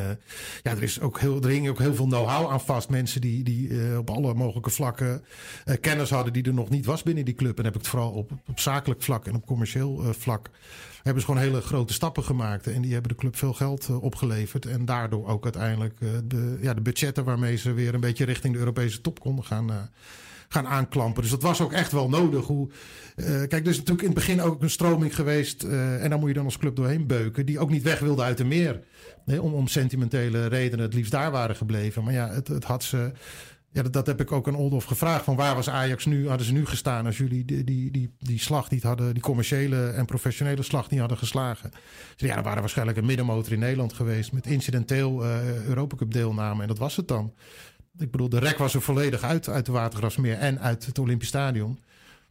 ja, 0.62 0.70
er 0.70 0.82
is 0.82 1.00
ook 1.00 1.20
heel, 1.20 1.42
er 1.42 1.70
ook 1.70 1.78
heel 1.78 1.94
veel 1.94 2.06
know-how 2.06 2.50
aan 2.50 2.60
vast. 2.60 2.88
Mensen 2.88 3.20
die, 3.20 3.44
die 3.44 3.68
uh, 3.68 3.98
op 3.98 4.10
alle 4.10 4.34
mogelijke 4.34 4.70
vlakken 4.70 5.24
uh, 5.64 5.74
kennis 5.80 6.10
hadden 6.10 6.32
die 6.32 6.42
er 6.42 6.54
nog 6.54 6.68
niet 6.68 6.84
was 6.84 7.02
binnen 7.02 7.24
die 7.24 7.34
club. 7.34 7.58
En 7.58 7.64
heb 7.64 7.74
ik 7.74 7.80
het 7.80 7.90
vooral 7.90 8.10
op, 8.10 8.30
op 8.46 8.60
zakelijk 8.60 9.02
vlak 9.02 9.26
en 9.26 9.34
op 9.34 9.46
commercieel 9.46 10.14
vlak. 10.18 10.50
Hebben 11.02 11.22
ze 11.22 11.28
gewoon 11.28 11.42
hele 11.42 11.60
grote 11.60 11.92
stappen 11.92 12.24
gemaakt. 12.24 12.66
En 12.66 12.82
die 12.82 12.92
hebben 12.92 13.10
de 13.10 13.16
club 13.16 13.36
veel 13.36 13.52
geld 13.52 13.90
opgeleverd. 14.00 14.66
En 14.66 14.84
daardoor 14.84 15.26
ook 15.26 15.44
uiteindelijk 15.44 16.00
de, 16.24 16.58
ja, 16.60 16.74
de 16.74 16.80
budgetten 16.80 17.24
waarmee 17.24 17.56
ze 17.56 17.72
weer 17.72 17.94
een 17.94 18.00
beetje 18.00 18.24
richting 18.24 18.52
de 18.52 18.58
Europese 18.58 19.00
top 19.00 19.20
konden 19.20 19.44
gaan 19.44 19.90
gaan 20.52 20.66
aanklampen. 20.66 21.22
Dus 21.22 21.30
dat 21.30 21.42
was 21.42 21.60
ook 21.60 21.72
echt 21.72 21.92
wel 21.92 22.08
nodig. 22.08 22.46
Hoe, 22.46 22.68
uh, 23.16 23.26
kijk, 23.26 23.66
is 23.66 23.76
natuurlijk 23.76 24.00
in 24.00 24.06
het 24.06 24.14
begin 24.14 24.40
ook 24.40 24.62
een 24.62 24.70
stroming 24.70 25.14
geweest. 25.14 25.64
Uh, 25.64 26.02
en 26.02 26.10
daar 26.10 26.18
moet 26.18 26.28
je 26.28 26.34
dan 26.34 26.44
als 26.44 26.58
club 26.58 26.76
doorheen 26.76 27.06
beuken. 27.06 27.46
Die 27.46 27.58
ook 27.58 27.70
niet 27.70 27.82
weg 27.82 27.98
wilde 27.98 28.22
uit 28.22 28.36
de 28.36 28.44
meer. 28.44 28.80
Nee, 29.24 29.42
om, 29.42 29.54
om 29.54 29.66
sentimentele 29.66 30.46
redenen 30.46 30.84
het 30.84 30.94
liefst 30.94 31.12
daar 31.12 31.30
waren 31.30 31.56
gebleven. 31.56 32.04
Maar 32.04 32.12
ja, 32.12 32.28
het, 32.28 32.48
het 32.48 32.64
had 32.64 32.84
ze. 32.84 33.12
Ja, 33.74 33.82
dat, 33.82 33.92
dat, 33.92 34.06
heb 34.06 34.20
ik 34.20 34.32
ook 34.32 34.48
aan 34.48 34.54
Oldhoff 34.54 34.86
gevraagd. 34.86 35.24
Van 35.24 35.36
waar 35.36 35.54
was 35.54 35.68
Ajax 35.68 36.04
nu? 36.04 36.28
Hadden 36.28 36.46
ze 36.46 36.52
nu 36.52 36.66
gestaan 36.66 37.06
als 37.06 37.16
jullie 37.16 37.44
die, 37.44 37.64
die, 37.64 37.90
die, 37.90 38.14
die 38.18 38.38
slag 38.38 38.70
niet 38.70 38.82
hadden, 38.82 39.14
die 39.14 39.22
commerciële 39.22 39.88
en 39.88 40.04
professionele 40.04 40.62
slag 40.62 40.90
niet 40.90 41.00
hadden 41.00 41.18
geslagen? 41.18 41.70
Dus 42.16 42.28
ja, 42.28 42.34
dan 42.34 42.44
waren 42.44 42.60
waarschijnlijk 42.60 42.98
een 42.98 43.06
middenmotor 43.06 43.52
in 43.52 43.58
Nederland 43.58 43.92
geweest 43.92 44.32
met 44.32 44.46
incidenteel 44.46 45.24
Europa 45.66 45.96
Cup 45.96 46.12
deelname. 46.12 46.62
En 46.62 46.68
dat 46.68 46.78
was 46.78 46.96
het 46.96 47.08
dan. 47.08 47.32
Ik 47.98 48.10
bedoel, 48.10 48.28
de 48.28 48.38
rek 48.38 48.58
was 48.58 48.74
er 48.74 48.82
volledig 48.82 49.22
uit, 49.22 49.48
uit 49.48 49.66
de 49.66 49.72
Watergrasmeer 49.72 50.38
en 50.38 50.60
uit 50.60 50.86
het 50.86 50.98
Olympisch 50.98 51.28
Stadion. 51.28 51.78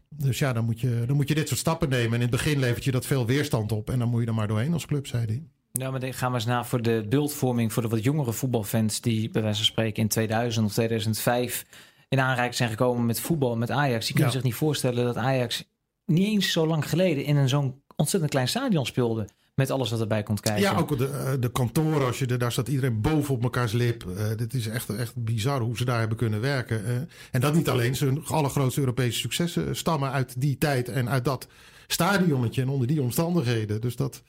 Dus 0.09 0.39
ja, 0.39 0.53
dan 0.53 0.65
moet, 0.65 0.79
je, 0.79 1.03
dan 1.07 1.15
moet 1.15 1.27
je 1.27 1.35
dit 1.35 1.47
soort 1.47 1.59
stappen 1.59 1.89
nemen. 1.89 2.07
En 2.07 2.15
in 2.15 2.21
het 2.21 2.29
begin 2.29 2.59
levert 2.59 2.83
je 2.83 2.91
dat 2.91 3.05
veel 3.05 3.25
weerstand 3.25 3.71
op. 3.71 3.89
En 3.89 3.99
dan 3.99 4.09
moet 4.09 4.21
je 4.21 4.27
er 4.27 4.33
maar 4.33 4.47
doorheen 4.47 4.73
als 4.73 4.85
club, 4.85 5.07
zei 5.07 5.25
hij. 5.25 5.43
Ja, 5.71 5.91
maar 5.91 5.99
dan 5.99 6.13
gaan 6.13 6.29
we 6.29 6.35
eens 6.35 6.45
naar 6.45 6.65
voor 6.65 6.81
de 6.81 7.05
beeldvorming 7.09 7.73
voor 7.73 7.83
de 7.83 7.89
wat 7.89 8.03
jongere 8.03 8.33
voetbalfans 8.33 9.01
die 9.01 9.29
bij 9.29 9.41
wijze 9.41 9.57
van 9.57 9.65
spreken 9.65 10.01
in 10.01 10.07
2000 10.07 10.65
of 10.65 10.71
2005 10.73 11.65
in 12.09 12.19
aanraking 12.19 12.55
zijn 12.55 12.69
gekomen 12.69 13.05
met 13.05 13.19
voetbal, 13.19 13.57
met 13.57 13.71
Ajax. 13.71 14.05
Die 14.05 14.15
kunnen 14.15 14.33
ja. 14.33 14.39
zich 14.39 14.47
niet 14.47 14.57
voorstellen 14.57 15.05
dat 15.05 15.17
Ajax 15.17 15.63
niet 16.05 16.27
eens 16.27 16.51
zo 16.51 16.67
lang 16.67 16.89
geleden 16.89 17.23
in 17.23 17.35
een 17.35 17.49
zo'n 17.49 17.81
ontzettend 17.95 18.31
klein 18.31 18.47
stadion 18.47 18.85
speelde. 18.85 19.27
Met 19.55 19.71
alles 19.71 19.89
wat 19.89 19.99
erbij 19.99 20.23
komt 20.23 20.39
kijken. 20.39 20.61
Ja, 20.61 20.77
ook 20.77 20.97
de, 20.97 21.37
de 21.39 21.51
kantoren, 21.51 22.05
als 22.05 22.19
je 22.19 22.25
er, 22.25 22.37
daar 22.37 22.51
staat 22.51 22.67
iedereen 22.67 23.01
boven 23.01 23.33
op 23.33 23.41
mekaars 23.41 23.71
lip. 23.71 24.03
Uh, 24.03 24.23
dit 24.35 24.53
is 24.53 24.67
echt, 24.67 24.89
echt 24.89 25.15
bizar 25.15 25.61
hoe 25.61 25.77
ze 25.77 25.85
daar 25.85 25.99
hebben 25.99 26.17
kunnen 26.17 26.41
werken. 26.41 26.81
Uh, 26.87 26.95
en 27.31 27.41
dat 27.41 27.53
niet 27.53 27.69
alleen. 27.69 27.95
Zijn 27.95 28.25
allergrootste 28.25 28.79
Europese 28.79 29.19
successen 29.19 29.75
stammen 29.75 30.11
uit 30.11 30.41
die 30.41 30.57
tijd 30.57 30.89
en 30.89 31.09
uit 31.09 31.25
dat 31.25 31.47
stadionnetje 31.87 32.61
en 32.61 32.69
onder 32.69 32.87
die 32.87 33.01
omstandigheden. 33.01 33.81
Dus 33.81 33.95
dat, 33.95 34.21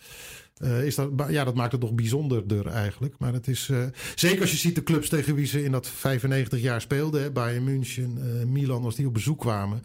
is 0.84 0.94
dat, 0.94 1.10
ja, 1.28 1.44
dat 1.44 1.54
maakt 1.54 1.72
het 1.72 1.80
nog 1.80 1.92
bijzonderder 1.92 2.66
eigenlijk. 2.66 3.14
Maar 3.18 3.32
het 3.32 3.48
is, 3.48 3.70
zeker 4.14 4.40
als 4.40 4.50
je 4.50 4.56
ziet 4.56 4.74
de 4.74 4.82
clubs 4.82 5.08
tegen 5.08 5.34
wie 5.34 5.46
ze 5.46 5.64
in 5.64 5.72
dat 5.72 5.86
95 5.86 6.60
jaar 6.60 6.80
speelden. 6.80 7.22
Hè, 7.22 7.30
Bayern 7.30 7.64
München, 7.64 8.18
Milan, 8.52 8.84
als 8.84 8.94
die 8.96 9.06
op 9.06 9.14
bezoek 9.14 9.40
kwamen. 9.40 9.82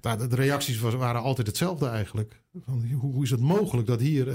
Nou, 0.00 0.28
de 0.28 0.36
reacties 0.36 0.80
waren 0.80 1.22
altijd 1.22 1.46
hetzelfde 1.46 1.86
eigenlijk. 1.86 2.40
Hoe 2.98 3.22
is 3.22 3.30
het 3.30 3.40
mogelijk 3.40 3.86
dat 3.86 4.00
hier 4.00 4.28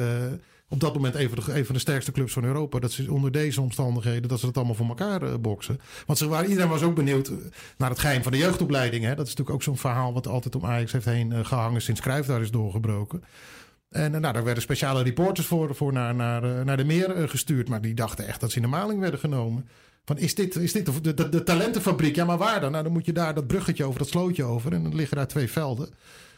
op 0.69 0.79
dat 0.79 0.93
moment 0.93 1.15
een 1.15 1.29
van, 1.29 1.43
de, 1.45 1.57
een 1.57 1.65
van 1.65 1.75
de 1.75 1.81
sterkste 1.81 2.11
clubs 2.11 2.33
van 2.33 2.43
Europa. 2.43 2.79
Dat 2.79 2.91
ze 2.91 3.11
onder 3.11 3.31
deze 3.31 3.61
omstandigheden, 3.61 4.29
dat 4.29 4.39
ze 4.39 4.45
het 4.45 4.57
allemaal 4.57 4.75
voor 4.75 4.87
elkaar 4.87 5.23
uh, 5.23 5.33
boksen. 5.39 5.79
Want 6.05 6.19
ze 6.19 6.27
waren, 6.27 6.49
iedereen 6.49 6.69
was 6.69 6.81
ook 6.81 6.95
benieuwd 6.95 7.27
eh, 7.27 7.35
naar 7.77 7.89
het 7.89 7.99
geheim 7.99 8.23
van 8.23 8.31
de 8.31 8.37
jeugdopleiding. 8.37 9.03
Hè. 9.03 9.15
Dat 9.15 9.25
is 9.25 9.29
natuurlijk 9.29 9.55
ook 9.55 9.63
zo'n 9.63 9.77
verhaal 9.77 10.13
wat 10.13 10.27
altijd 10.27 10.55
om 10.55 10.65
Ajax 10.65 10.91
heeft 10.91 11.05
heen 11.05 11.45
gehangen 11.45 11.81
sinds 11.81 12.01
Cruijff 12.01 12.27
daar 12.27 12.41
is 12.41 12.51
doorgebroken. 12.51 13.23
En 13.89 14.11
nou, 14.11 14.33
daar 14.33 14.43
werden 14.43 14.63
speciale 14.63 15.03
reporters 15.03 15.47
voor, 15.47 15.75
voor 15.75 15.93
naar, 15.93 16.15
naar, 16.15 16.65
naar 16.65 16.77
de 16.77 16.83
meer 16.83 17.29
gestuurd. 17.29 17.69
Maar 17.69 17.81
die 17.81 17.93
dachten 17.93 18.27
echt 18.27 18.39
dat 18.39 18.51
ze 18.51 18.55
in 18.55 18.61
de 18.61 18.67
maling 18.67 18.99
werden 18.99 19.19
genomen. 19.19 19.67
Van 20.05 20.17
is 20.17 20.35
dit, 20.35 20.55
is 20.55 20.71
dit 20.71 21.03
de, 21.03 21.29
de, 21.29 21.43
talentenfabriek? 21.43 22.15
Ja, 22.15 22.25
maar 22.25 22.37
waar 22.37 22.61
dan? 22.61 22.71
Nou, 22.71 22.83
dan 22.83 22.93
moet 22.93 23.05
je 23.05 23.13
daar 23.13 23.33
dat 23.33 23.47
bruggetje 23.47 23.83
over, 23.83 23.99
dat 23.99 24.07
slootje 24.07 24.43
over. 24.43 24.73
En 24.73 24.83
dan 24.83 24.95
liggen 24.95 25.17
daar 25.17 25.27
twee 25.27 25.51
velden. 25.51 25.89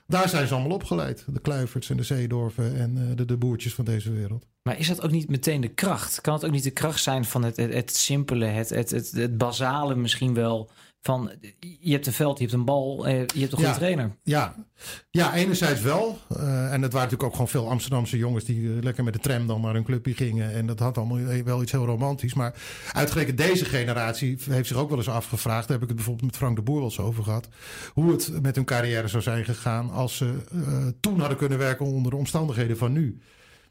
Daar 0.08 0.30
zijn 0.30 0.48
ze 0.48 0.54
allemaal 0.54 0.72
opgeleid. 0.72 1.26
De 1.28 1.40
Kluiverts 1.40 1.90
en 1.90 1.98
de 1.98 2.04
Zeedorven 2.04 2.76
en 2.76 2.98
uh, 2.98 3.16
de, 3.16 3.26
de 3.26 3.38
boertjes 3.38 3.74
van 3.74 3.86
deze 3.86 4.12
wereld. 4.12 4.46
Maar 4.64 4.80
is 4.80 4.88
dat 4.88 5.02
ook 5.02 5.12
niet 5.12 5.30
meteen 5.30 5.62
de 5.62 5.68
kracht? 5.68 6.22
Kan 6.22 6.34
het 6.34 6.46
ook 6.46 6.52
niet 6.52 6.64
de 6.64 6.72
kracht 6.72 7.04
zijn 7.04 7.26
van 7.26 7.44
het, 7.44 7.58
het, 7.58 7.96
simpele, 7.96 8.46
het, 8.46 8.70
het, 8.70 8.92
het 9.12 9.38
basale 9.38 9.96
misschien 9.96 10.34
wel 10.34 10.70
van 11.08 11.32
je 11.80 11.92
hebt 11.92 12.08
een 12.08 12.14
veld, 12.14 12.38
je 12.38 12.44
hebt 12.44 12.56
een 12.56 12.66
bal, 12.66 13.08
eh, 13.08 13.14
je 13.14 13.40
hebt 13.40 13.52
een 13.52 13.58
goede 13.58 13.64
ja, 13.64 13.74
trainer. 13.74 14.16
Ja. 14.24 14.56
ja, 15.10 15.34
enerzijds 15.34 15.82
wel. 15.82 16.18
Uh, 16.32 16.74
en 16.74 16.82
het 16.82 16.94
waren 16.94 17.10
natuurlijk 17.10 17.24
ook 17.24 17.32
gewoon 17.32 17.48
veel 17.48 17.70
Amsterdamse 17.70 18.18
jongens 18.18 18.44
die 18.44 18.60
uh, 18.60 18.82
lekker 18.84 19.04
met 19.04 19.14
de 19.14 19.20
tram 19.20 19.48
dan 19.48 19.62
naar 19.62 19.76
een 19.76 19.84
clubje 19.84 20.14
gingen. 20.14 20.54
En 20.54 20.66
dat 20.66 20.80
had 20.80 20.98
allemaal 20.98 21.44
wel 21.44 21.62
iets 21.62 21.72
heel 21.72 21.86
romantisch. 21.86 22.34
Maar 22.34 22.54
uitgerekend 22.92 23.38
deze 23.38 23.66
generatie 23.66 24.38
heeft 24.50 24.68
zich 24.68 24.78
ook 24.78 24.90
wel 24.90 24.98
eens 24.98 25.10
afgevraagd. 25.10 25.68
Daar 25.68 25.80
heb 25.80 25.82
ik 25.82 25.88
het 25.88 25.96
bijvoorbeeld 25.96 26.26
met 26.26 26.38
Frank 26.38 26.56
de 26.56 26.62
Boer 26.62 26.76
wel 26.76 26.86
eens 26.86 27.00
over 27.00 27.24
gehad. 27.24 27.48
Hoe 27.94 28.12
het 28.12 28.42
met 28.42 28.56
hun 28.56 28.66
carrière 28.66 29.08
zou 29.08 29.24
zijn 29.24 29.46
gegaan 29.46 29.92
als 29.92 30.18
ze 30.18 30.34
uh, 30.54 30.88
toen 31.00 31.20
hadden 31.20 31.38
kunnen 31.38 31.58
werken 31.58 31.86
onder 31.86 32.12
de 32.12 32.18
omstandigheden 32.18 32.78
van 32.78 32.92
nu. 32.92 33.22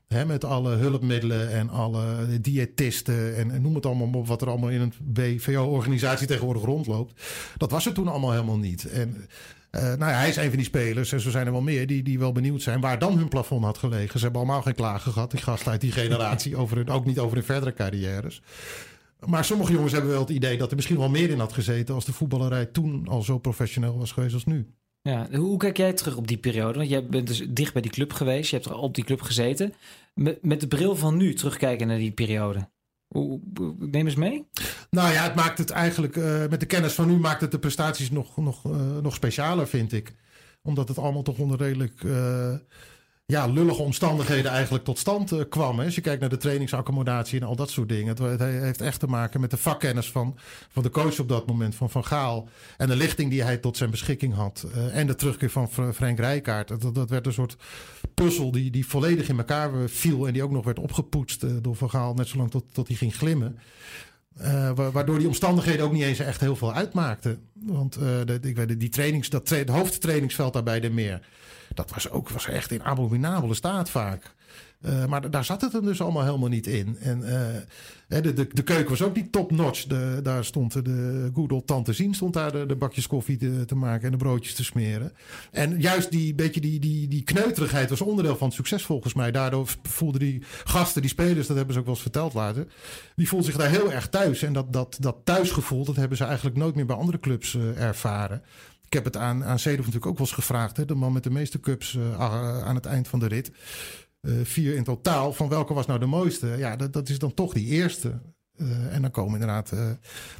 He, 0.06 0.24
met 0.24 0.44
alle 0.44 0.74
hulpmiddelen 0.74 1.50
en 1.50 1.70
alle 1.70 2.26
diëtisten 2.40 3.36
en, 3.36 3.50
en, 3.50 3.62
noem 3.62 3.74
het 3.74 3.86
allemaal 3.86 4.10
op 4.12 4.26
wat 4.26 4.42
er 4.42 4.48
allemaal 4.48 4.70
in 4.70 4.80
een 4.80 4.92
BVO-organisatie 5.02 6.26
tegenwoordig 6.26 6.62
rondloopt. 6.62 7.22
Dat 7.56 7.70
was 7.70 7.86
er 7.86 7.92
toen 7.92 8.08
allemaal 8.08 8.32
helemaal 8.32 8.58
niet. 8.58 8.90
En 8.90 9.28
uh, 9.70 9.82
nou 9.82 9.98
ja, 9.98 10.18
hij 10.18 10.28
is 10.28 10.36
een 10.36 10.48
van 10.48 10.56
die 10.56 10.64
spelers, 10.64 11.12
en 11.12 11.20
zo 11.20 11.30
zijn 11.30 11.46
er 11.46 11.52
wel 11.52 11.60
meer, 11.60 11.86
die, 11.86 12.02
die 12.02 12.18
wel 12.18 12.32
benieuwd 12.32 12.62
zijn 12.62 12.80
waar 12.80 12.98
dan 12.98 13.18
hun 13.18 13.28
plafond 13.28 13.64
had 13.64 13.78
gelegen. 13.78 14.18
Ze 14.18 14.24
hebben 14.24 14.42
allemaal 14.42 14.62
geen 14.62 14.74
klagen 14.74 15.12
gehad, 15.12 15.30
die 15.30 15.40
gasten 15.40 15.70
uit 15.70 15.80
die 15.80 15.92
generatie, 15.92 16.56
over 16.62 16.76
hun, 16.76 16.88
ook 16.88 17.04
niet 17.04 17.18
over 17.18 17.36
hun 17.36 17.46
verdere 17.46 17.72
carrières. 17.72 18.42
Maar 19.26 19.44
sommige 19.44 19.72
jongens 19.72 19.92
hebben 19.92 20.10
wel 20.10 20.20
het 20.20 20.30
idee 20.30 20.58
dat 20.58 20.70
er 20.70 20.76
misschien 20.76 20.98
wel 20.98 21.08
meer 21.08 21.30
in 21.30 21.38
had 21.38 21.52
gezeten 21.52 21.94
als 21.94 22.04
de 22.04 22.12
voetballerij 22.12 22.66
toen 22.66 23.08
al 23.08 23.22
zo 23.22 23.38
professioneel 23.38 23.98
was 23.98 24.12
geweest 24.12 24.34
als 24.34 24.44
nu. 24.44 24.74
Ja, 25.06 25.28
hoe 25.32 25.58
kijk 25.58 25.76
jij 25.76 25.92
terug 25.92 26.16
op 26.16 26.28
die 26.28 26.38
periode? 26.38 26.78
Want 26.78 26.90
jij 26.90 27.06
bent 27.06 27.26
dus 27.26 27.46
dicht 27.48 27.72
bij 27.72 27.82
die 27.82 27.90
club 27.90 28.12
geweest. 28.12 28.50
Je 28.50 28.56
hebt 28.56 28.68
er 28.68 28.76
op 28.76 28.94
die 28.94 29.04
club 29.04 29.20
gezeten. 29.20 29.74
Met, 30.14 30.42
met 30.42 30.60
de 30.60 30.68
bril 30.68 30.96
van 30.96 31.16
nu 31.16 31.34
terugkijken 31.34 31.86
naar 31.86 31.98
die 31.98 32.12
periode. 32.12 32.68
Hoe, 33.08 33.40
neem 33.78 34.06
eens 34.06 34.14
mee. 34.14 34.46
Nou 34.90 35.12
ja, 35.12 35.22
het 35.22 35.34
maakt 35.34 35.58
het 35.58 35.70
eigenlijk... 35.70 36.16
Uh, 36.16 36.46
met 36.46 36.60
de 36.60 36.66
kennis 36.66 36.92
van 36.92 37.06
nu 37.06 37.16
maakt 37.16 37.40
het 37.40 37.50
de 37.50 37.58
prestaties 37.58 38.10
nog, 38.10 38.36
nog, 38.36 38.64
uh, 38.64 38.96
nog 39.02 39.14
specialer, 39.14 39.68
vind 39.68 39.92
ik. 39.92 40.14
Omdat 40.62 40.88
het 40.88 40.98
allemaal 40.98 41.22
toch 41.22 41.38
onder 41.38 41.58
redelijk... 41.58 42.02
Uh, 42.02 42.54
ja, 43.28 43.46
lullige 43.46 43.82
omstandigheden 43.82 44.50
eigenlijk 44.50 44.84
tot 44.84 44.98
stand 44.98 45.32
uh, 45.32 45.40
kwam. 45.48 45.80
Als 45.80 45.94
je 45.94 46.00
kijkt 46.00 46.20
naar 46.20 46.30
de 46.30 46.36
trainingsaccommodatie 46.36 47.40
en 47.40 47.46
al 47.46 47.56
dat 47.56 47.70
soort 47.70 47.88
dingen. 47.88 48.22
Het, 48.22 48.40
heeft 48.40 48.80
echt 48.80 49.00
te 49.00 49.06
maken 49.06 49.40
met 49.40 49.50
de 49.50 49.56
vakkennis 49.56 50.10
van, 50.10 50.38
van 50.68 50.82
de 50.82 50.90
coach 50.90 51.20
op 51.20 51.28
dat 51.28 51.46
moment, 51.46 51.74
van 51.74 51.90
Van 51.90 52.04
Gaal. 52.04 52.48
En 52.76 52.88
de 52.88 52.96
lichting 52.96 53.30
die 53.30 53.42
hij 53.42 53.56
tot 53.56 53.76
zijn 53.76 53.90
beschikking 53.90 54.34
had. 54.34 54.66
Uh, 54.74 54.96
en 54.96 55.06
de 55.06 55.14
terugkeer 55.14 55.50
van 55.50 55.68
Frank 55.94 56.18
Rijkaard. 56.18 56.94
Dat, 56.94 57.10
werd 57.10 57.26
een 57.26 57.32
soort 57.32 57.56
puzzel 58.14 58.50
die, 58.50 58.70
die 58.70 58.86
volledig 58.86 59.28
in 59.28 59.38
elkaar 59.38 59.70
viel. 59.88 60.26
En 60.26 60.32
die 60.32 60.42
ook 60.42 60.50
nog 60.50 60.64
werd 60.64 60.78
opgepoetst 60.78 61.62
door 61.62 61.76
Van 61.76 61.90
Gaal, 61.90 62.14
net 62.14 62.28
zolang 62.28 62.50
tot, 62.50 62.64
tot 62.72 62.88
hij 62.88 62.96
ging 62.96 63.14
glimmen. 63.14 63.58
Waardoor 64.74 65.18
die 65.18 65.26
omstandigheden 65.26 65.84
ook 65.84 65.92
niet 65.92 66.02
eens 66.02 66.18
echt 66.18 66.40
heel 66.40 66.56
veel 66.56 66.72
uitmaakten. 66.72 67.38
Want 67.52 67.92
de, 67.92 68.38
ik 68.42 68.56
weet, 68.56 68.80
die 68.80 68.88
trainings, 68.88 69.28
dat 69.28 69.46
tra 69.46 69.64
hoofdtrainingsveld 69.66 70.52
daar 70.52 70.62
bij 70.62 70.80
de 70.80 70.90
meer. 70.90 71.20
Dat 71.74 71.90
was 71.90 72.10
ook 72.10 72.28
was 72.28 72.48
echt 72.48 72.70
in 72.70 72.82
abominabele 72.82 73.54
staat 73.54 73.90
vaak. 73.90 74.34
Uh, 74.84 75.06
maar 75.06 75.30
daar 75.30 75.44
zat 75.44 75.60
het 75.60 75.72
hem 75.72 75.84
dus 75.84 76.00
allemaal 76.00 76.24
helemaal 76.24 76.48
niet 76.48 76.66
in. 76.66 76.96
En 77.00 77.18
uh, 77.18 78.22
de, 78.22 78.32
de, 78.32 78.48
de, 78.52 78.62
keuken 78.62 78.90
was 78.90 79.02
ook 79.02 79.14
niet 79.16 79.32
top-notch. 79.32 79.86
Daar 80.22 80.44
stond 80.44 80.84
de 80.84 81.30
good 81.34 81.52
old 81.52 81.66
tante 81.66 81.92
Zien 81.92 82.14
stond 82.14 82.34
daar 82.34 82.68
de, 82.68 82.76
bakjes 82.76 83.06
koffie 83.06 83.36
te, 83.36 83.64
te, 83.64 83.74
maken 83.74 84.04
en 84.04 84.10
de 84.10 84.16
broodjes 84.16 84.54
te 84.54 84.64
smeren. 84.64 85.12
En 85.50 85.80
juist 85.80 86.10
die 86.10 86.34
beetje 86.34 86.60
die, 86.60 86.80
die, 86.80 87.08
die 87.08 87.22
kneuterigheid 87.22 87.90
was 87.90 88.00
onderdeel 88.00 88.36
van 88.36 88.46
het 88.46 88.56
succes 88.56 88.82
volgens 88.82 89.14
mij. 89.14 89.30
Daardoor 89.30 89.68
voelden 89.82 90.20
die 90.20 90.42
gasten, 90.64 91.00
die 91.00 91.10
spelers, 91.10 91.46
dat 91.46 91.56
hebben 91.56 91.74
ze 91.74 91.80
ook 91.80 91.86
wel 91.86 91.94
eens 91.94 92.04
verteld 92.04 92.34
later. 92.34 92.66
Die 93.16 93.28
voelden 93.28 93.50
zich 93.50 93.60
daar 93.60 93.70
heel 93.70 93.92
erg 93.92 94.08
thuis. 94.08 94.42
En 94.42 94.52
dat, 94.52 94.72
dat, 94.72 94.96
dat 95.00 95.16
thuisgevoel, 95.24 95.84
dat 95.84 95.96
hebben 95.96 96.16
ze 96.16 96.24
eigenlijk 96.24 96.56
nooit 96.56 96.74
meer 96.74 96.86
bij 96.86 96.96
andere 96.96 97.20
clubs 97.20 97.54
uh, 97.54 97.82
ervaren. 97.82 98.42
Ik 98.86 98.92
heb 98.92 99.04
het 99.04 99.16
aan, 99.16 99.44
aan 99.44 99.58
natuurlijk 99.64 100.06
ook 100.06 100.18
wel 100.18 100.26
eens 100.26 100.32
gevraagd. 100.32 100.76
Hè? 100.76 100.84
De 100.84 100.94
man 100.94 101.12
met 101.12 101.22
de 101.22 101.30
meeste 101.30 101.60
cups 101.60 101.98
aan 102.18 102.74
het 102.74 102.86
eind 102.86 103.08
van 103.08 103.18
de 103.18 103.26
rit. 103.26 103.50
Uh, 104.26 104.44
vier 104.44 104.74
in 104.74 104.84
totaal. 104.84 105.32
Van 105.32 105.48
welke 105.48 105.74
was 105.74 105.86
nou 105.86 105.98
de 105.98 106.06
mooiste? 106.06 106.46
Ja, 106.46 106.76
dat, 106.76 106.92
dat 106.92 107.08
is 107.08 107.18
dan 107.18 107.34
toch 107.34 107.52
die 107.52 107.66
eerste. 107.66 108.20
Uh, 108.56 108.94
en 108.94 109.02
dan 109.02 109.10
komen 109.10 109.32
inderdaad 109.32 109.72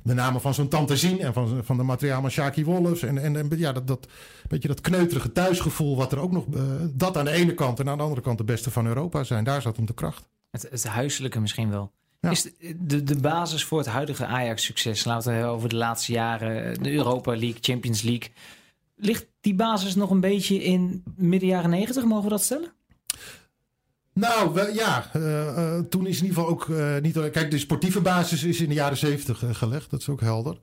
de 0.03 0.15
namen 0.15 0.41
van 0.41 0.55
zo'n 0.55 0.69
Tante 0.69 0.97
Zien 0.97 1.21
en 1.21 1.33
van, 1.33 1.65
van 1.65 1.77
de 1.77 1.83
materiaalman 1.83 2.31
Shaki 2.31 2.65
Wolfs. 2.65 3.03
En, 3.03 3.19
en, 3.19 3.37
en, 3.37 3.59
ja, 3.59 3.73
dat, 3.73 3.87
dat 3.87 4.09
beetje 4.49 4.69
dat 4.69 4.81
kneuterige 4.81 5.33
thuisgevoel, 5.33 5.97
wat 5.97 6.13
er 6.13 6.19
ook 6.19 6.33
nog. 6.33 6.45
dat 6.93 7.17
aan 7.17 7.25
de 7.25 7.31
ene 7.31 7.55
kant 7.55 7.81
en 7.81 7.89
aan 7.89 7.97
de 7.97 8.03
andere 8.03 8.23
kant 8.23 8.39
de 8.39 8.45
beste 8.45 8.71
van 8.71 8.87
Europa 8.87 9.25
zijn. 9.25 9.45
Daar 9.45 9.63
zat 9.63 9.77
hem 9.77 9.87
de 9.87 9.95
kracht. 9.95 10.29
Het, 10.51 10.67
het 10.71 10.87
huiselijke 10.87 11.41
misschien 11.41 11.71
wel. 11.71 11.93
Is 12.21 12.51
de, 12.79 13.03
de 13.03 13.21
basis 13.21 13.65
voor 13.65 13.79
het 13.79 13.87
huidige 13.87 14.27
Ajax-succes, 14.27 15.05
laten 15.05 15.39
we 15.39 15.45
over 15.45 15.69
de 15.69 15.77
laatste 15.77 16.13
jaren, 16.13 16.83
de 16.83 16.93
Europa 16.93 17.31
League, 17.31 17.59
Champions 17.61 18.03
League. 18.03 18.31
Ligt 18.97 19.27
die 19.41 19.55
basis 19.55 19.95
nog 19.95 20.11
een 20.11 20.21
beetje 20.21 20.63
in 20.63 21.03
midden 21.17 21.49
jaren 21.49 21.71
negentig, 21.71 22.05
mogen 22.05 22.25
we 22.25 22.31
dat 22.31 22.43
stellen? 22.43 22.73
Nou, 24.19 24.73
ja, 24.75 25.11
uh, 25.17 25.79
toen 25.79 26.07
is 26.07 26.19
in 26.19 26.27
ieder 26.27 26.39
geval 26.39 26.49
ook 26.49 26.67
uh, 26.67 26.97
niet. 27.03 27.31
Kijk, 27.31 27.51
de 27.51 27.59
sportieve 27.59 28.01
basis 28.01 28.45
is 28.45 28.61
in 28.61 28.69
de 28.69 28.75
jaren 28.75 28.97
zeventig 28.97 29.59
gelegd, 29.59 29.91
dat 29.91 30.01
is 30.01 30.09
ook 30.09 30.21
helder. 30.21 30.57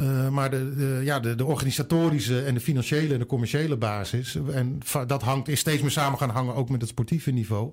Uh, 0.00 0.28
maar 0.28 0.50
de, 0.50 1.00
ja, 1.04 1.20
de, 1.20 1.44
organisatorische 1.44 2.42
en 2.42 2.54
de 2.54 2.60
financiële 2.60 3.12
en 3.12 3.18
de 3.18 3.26
commerciële 3.26 3.76
basis. 3.76 4.38
En 4.52 4.78
dat 5.06 5.22
hangt, 5.22 5.48
is 5.48 5.60
steeds 5.60 5.82
meer 5.82 5.90
samen 5.90 6.18
gaan 6.18 6.30
hangen, 6.30 6.54
ook 6.54 6.68
met 6.68 6.80
het 6.80 6.90
sportieve 6.90 7.30
niveau. 7.30 7.72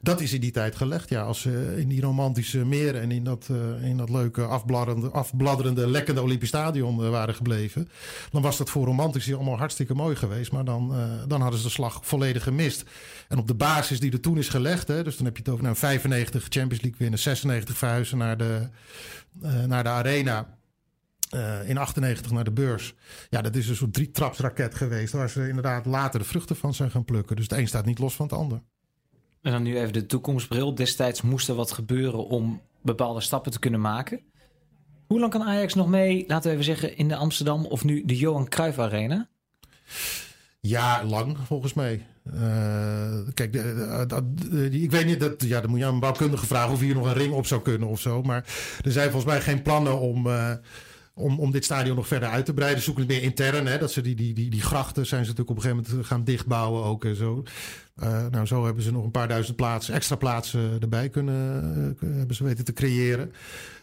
Dat 0.00 0.20
is 0.20 0.32
in 0.32 0.40
die 0.40 0.50
tijd 0.50 0.76
gelegd. 0.76 1.08
Ja, 1.08 1.22
als 1.22 1.40
ze 1.40 1.74
in 1.76 1.88
die 1.88 2.00
romantische 2.00 2.64
meren 2.64 3.00
en 3.00 3.10
in 3.10 3.24
dat, 3.24 3.48
uh, 3.50 3.88
in 3.88 3.96
dat 3.96 4.10
leuke 4.10 4.44
afbladderende, 4.44 5.08
afbladderende 5.08 5.86
lekkende 5.86 6.22
Olympisch 6.22 6.48
Stadion 6.48 7.10
waren 7.10 7.34
gebleven. 7.34 7.88
Dan 8.30 8.42
was 8.42 8.56
dat 8.56 8.70
voor 8.70 8.86
romantici 8.86 9.34
allemaal 9.34 9.58
hartstikke 9.58 9.94
mooi 9.94 10.16
geweest. 10.16 10.52
Maar 10.52 10.64
dan, 10.64 10.94
dan 11.28 11.40
hadden 11.40 11.58
ze 11.58 11.66
de 11.66 11.72
slag 11.72 12.00
volledig 12.02 12.42
gemist. 12.42 12.84
En 13.28 13.38
op 13.38 13.46
de 13.46 13.54
basis 13.54 14.00
die 14.00 14.12
er 14.12 14.20
toen 14.20 14.38
is 14.38 14.48
gelegd. 14.48 14.88
Hè, 14.88 15.02
dus 15.02 15.16
dan 15.16 15.24
heb 15.24 15.36
je 15.36 15.42
het 15.42 15.52
over 15.52 15.64
nou, 15.64 15.76
95 15.76 16.42
Champions 16.48 16.82
League 16.82 16.98
winnen, 16.98 17.18
96 17.18 17.76
verhuizen 17.76 18.18
naar 18.18 18.36
de, 18.36 18.68
naar 19.66 19.82
de 19.82 19.88
arena. 19.88 20.60
Uh, 21.34 21.68
in 21.68 21.78
98 21.78 22.30
naar 22.30 22.44
de 22.44 22.52
beurs. 22.52 22.94
Ja, 23.30 23.42
dat 23.42 23.56
is 23.56 23.68
een 23.68 23.76
soort 23.76 23.92
drietrapsraket 23.92 24.74
geweest. 24.74 25.12
Waar 25.12 25.30
ze 25.30 25.48
inderdaad 25.48 25.86
later 25.86 26.20
de 26.20 26.26
vruchten 26.26 26.56
van 26.56 26.74
zijn 26.74 26.90
gaan 26.90 27.04
plukken. 27.04 27.36
Dus 27.36 27.44
het 27.48 27.58
een 27.58 27.68
staat 27.68 27.84
niet 27.84 27.98
los 27.98 28.14
van 28.14 28.26
het 28.26 28.34
ander. 28.34 28.62
En 29.42 29.52
dan 29.52 29.62
nu 29.62 29.78
even 29.78 29.92
de 29.92 30.06
toekomstbril. 30.06 30.74
Destijds 30.74 31.22
moest 31.22 31.48
er 31.48 31.54
wat 31.54 31.72
gebeuren 31.72 32.26
om 32.26 32.60
bepaalde 32.82 33.20
stappen 33.20 33.52
te 33.52 33.58
kunnen 33.58 33.80
maken. 33.80 34.20
Hoe 35.06 35.20
lang 35.20 35.32
kan 35.32 35.42
Ajax 35.42 35.74
nog 35.74 35.88
mee, 35.88 36.24
laten 36.26 36.44
we 36.44 36.52
even 36.52 36.64
zeggen, 36.64 36.96
in 36.96 37.08
de 37.08 37.16
Amsterdam 37.16 37.66
of 37.66 37.84
nu 37.84 38.04
de 38.04 38.16
Johan 38.16 38.48
Cruijff 38.48 38.78
Arena? 38.78 39.28
Ja, 40.60 41.04
lang 41.04 41.38
volgens 41.46 41.74
mij. 41.74 42.06
Uh, 42.34 43.18
kijk, 43.34 43.54
ik 44.70 44.90
weet 44.90 45.06
niet, 45.06 45.20
dat, 45.20 45.42
ja, 45.42 45.60
dan 45.60 45.70
moet 45.70 45.78
je 45.78 45.84
aan 45.84 45.94
een 45.94 46.00
bouwkundige 46.00 46.46
vragen 46.46 46.72
of 46.72 46.80
hier 46.80 46.94
nog 46.94 47.06
een 47.06 47.14
ring 47.14 47.32
op 47.32 47.46
zou 47.46 47.62
kunnen 47.62 47.88
of 47.88 48.00
zo. 48.00 48.22
Maar 48.22 48.44
er 48.84 48.92
zijn 48.92 49.10
volgens 49.10 49.32
mij 49.32 49.40
geen 49.40 49.62
plannen 49.62 50.00
om. 50.00 50.26
Uh, 50.26 50.52
om, 51.14 51.40
om 51.40 51.50
dit 51.50 51.64
stadion 51.64 51.96
nog 51.96 52.06
verder 52.06 52.28
uit 52.28 52.44
te 52.44 52.54
breiden. 52.54 52.82
Zoeken 52.82 53.02
het 53.02 53.12
meer 53.12 53.22
intern. 53.22 53.66
Hè, 53.66 53.78
dat 53.78 53.92
ze 53.92 54.00
die, 54.00 54.14
die, 54.14 54.34
die, 54.34 54.50
die 54.50 54.62
grachten 54.62 55.06
zijn 55.06 55.24
ze 55.24 55.30
natuurlijk 55.30 55.58
op 55.58 55.64
een 55.64 55.70
gegeven 55.70 55.92
moment 55.92 56.06
gaan 56.06 56.24
dichtbouwen 56.24 56.84
ook 56.84 57.04
en 57.04 57.16
zo. 57.16 57.42
Uh, 58.02 58.26
nou, 58.30 58.46
zo 58.46 58.64
hebben 58.64 58.82
ze 58.82 58.92
nog 58.92 59.04
een 59.04 59.10
paar 59.10 59.28
duizend 59.28 59.56
plaatsen, 59.56 59.94
extra 59.94 60.16
plaatsen 60.16 60.80
erbij 60.80 61.08
kunnen, 61.08 61.96
uh, 62.02 62.16
hebben 62.16 62.36
ze 62.36 62.44
weten 62.44 62.64
te 62.64 62.72
creëren. 62.72 63.32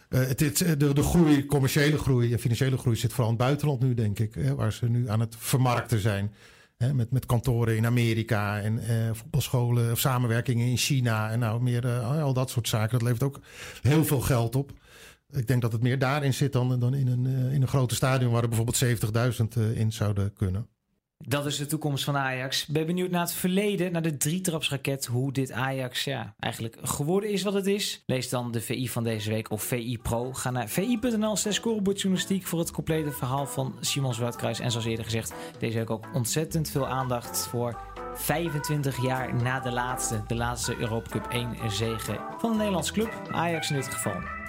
Het, 0.08 0.40
het, 0.40 0.58
de, 0.58 0.92
de 0.92 1.02
groei, 1.02 1.46
commerciële 1.46 1.98
groei 1.98 2.32
en 2.32 2.38
financiële 2.38 2.76
groei 2.76 2.96
zit 2.96 3.12
vooral 3.12 3.32
in 3.32 3.36
het 3.36 3.44
buitenland 3.46 3.80
nu, 3.80 3.94
denk 3.94 4.18
ik. 4.18 4.34
Hè, 4.34 4.54
waar 4.54 4.72
ze 4.72 4.88
nu 4.88 5.08
aan 5.08 5.20
het 5.20 5.36
vermarkten 5.38 6.00
zijn. 6.00 6.32
Hè, 6.76 6.94
met, 6.94 7.10
met 7.10 7.26
kantoren 7.26 7.76
in 7.76 7.86
Amerika 7.86 8.60
en 8.60 8.80
voetbalscholen 9.12 9.92
of 9.92 9.98
samenwerkingen 9.98 10.66
in 10.66 10.76
China 10.76 11.30
en 11.30 11.38
nou 11.38 11.62
meer 11.62 11.88
al 12.00 12.32
dat 12.32 12.50
soort 12.50 12.68
zaken. 12.68 12.98
Dat 12.98 13.02
levert 13.02 13.22
ook 13.22 13.40
heel 13.82 14.04
veel 14.04 14.20
geld 14.20 14.56
op. 14.56 14.72
Ik 15.32 15.46
denk 15.46 15.62
dat 15.62 15.72
het 15.72 15.82
meer 15.82 15.98
daarin 15.98 16.34
zit 16.34 16.52
dan, 16.52 16.80
dan 16.80 16.94
in, 16.94 17.06
een, 17.06 17.24
uh, 17.24 17.52
in 17.52 17.62
een 17.62 17.68
grote 17.68 17.94
stadion 17.94 18.32
waar 18.32 18.42
er 18.42 18.48
bijvoorbeeld 18.48 18.84
70.000 19.54 19.58
uh, 19.58 19.78
in 19.78 19.92
zouden 19.92 20.32
kunnen. 20.32 20.68
Dat 21.26 21.46
is 21.46 21.56
de 21.56 21.66
toekomst 21.66 22.04
van 22.04 22.16
Ajax. 22.16 22.66
Ben 22.66 22.86
benieuwd 22.86 23.10
naar 23.10 23.20
het 23.20 23.32
verleden, 23.32 23.92
naar 23.92 24.02
de 24.02 24.16
drietrapsraket, 24.16 25.06
hoe 25.06 25.32
dit 25.32 25.52
Ajax 25.52 26.04
ja, 26.04 26.34
eigenlijk 26.38 26.76
geworden 26.82 27.30
is 27.30 27.42
wat 27.42 27.54
het 27.54 27.66
is. 27.66 28.02
Lees 28.06 28.28
dan 28.28 28.52
de 28.52 28.60
VI 28.60 28.88
van 28.88 29.04
deze 29.04 29.30
week 29.30 29.50
of 29.50 29.62
VI 29.62 29.98
Pro. 30.02 30.32
Ga 30.32 30.50
naar 30.50 30.68
vi.nl 30.68 31.36
slash 31.36 31.54
scorebordjournalistiek 31.54 32.46
voor 32.46 32.58
het 32.58 32.70
complete 32.70 33.10
verhaal 33.10 33.46
van 33.46 33.76
Simon 33.80 34.14
Zwartkruis. 34.14 34.60
En 34.60 34.70
zoals 34.70 34.86
eerder 34.86 35.04
gezegd, 35.04 35.32
deze 35.58 35.78
week 35.78 35.90
ook 35.90 36.08
ontzettend 36.14 36.70
veel 36.70 36.86
aandacht 36.86 37.46
voor 37.46 37.80
25 38.14 39.02
jaar 39.02 39.34
na 39.34 39.60
de 39.60 39.72
laatste, 39.72 40.22
de 40.26 40.34
laatste 40.36 40.76
Europa 40.78 41.10
Cup 41.10 41.26
1 41.26 41.70
zege 41.70 42.20
van 42.38 42.50
de 42.50 42.56
Nederlandse 42.56 42.92
club, 42.92 43.28
Ajax 43.30 43.70
in 43.70 43.76
dit 43.76 43.88
geval. 43.88 44.39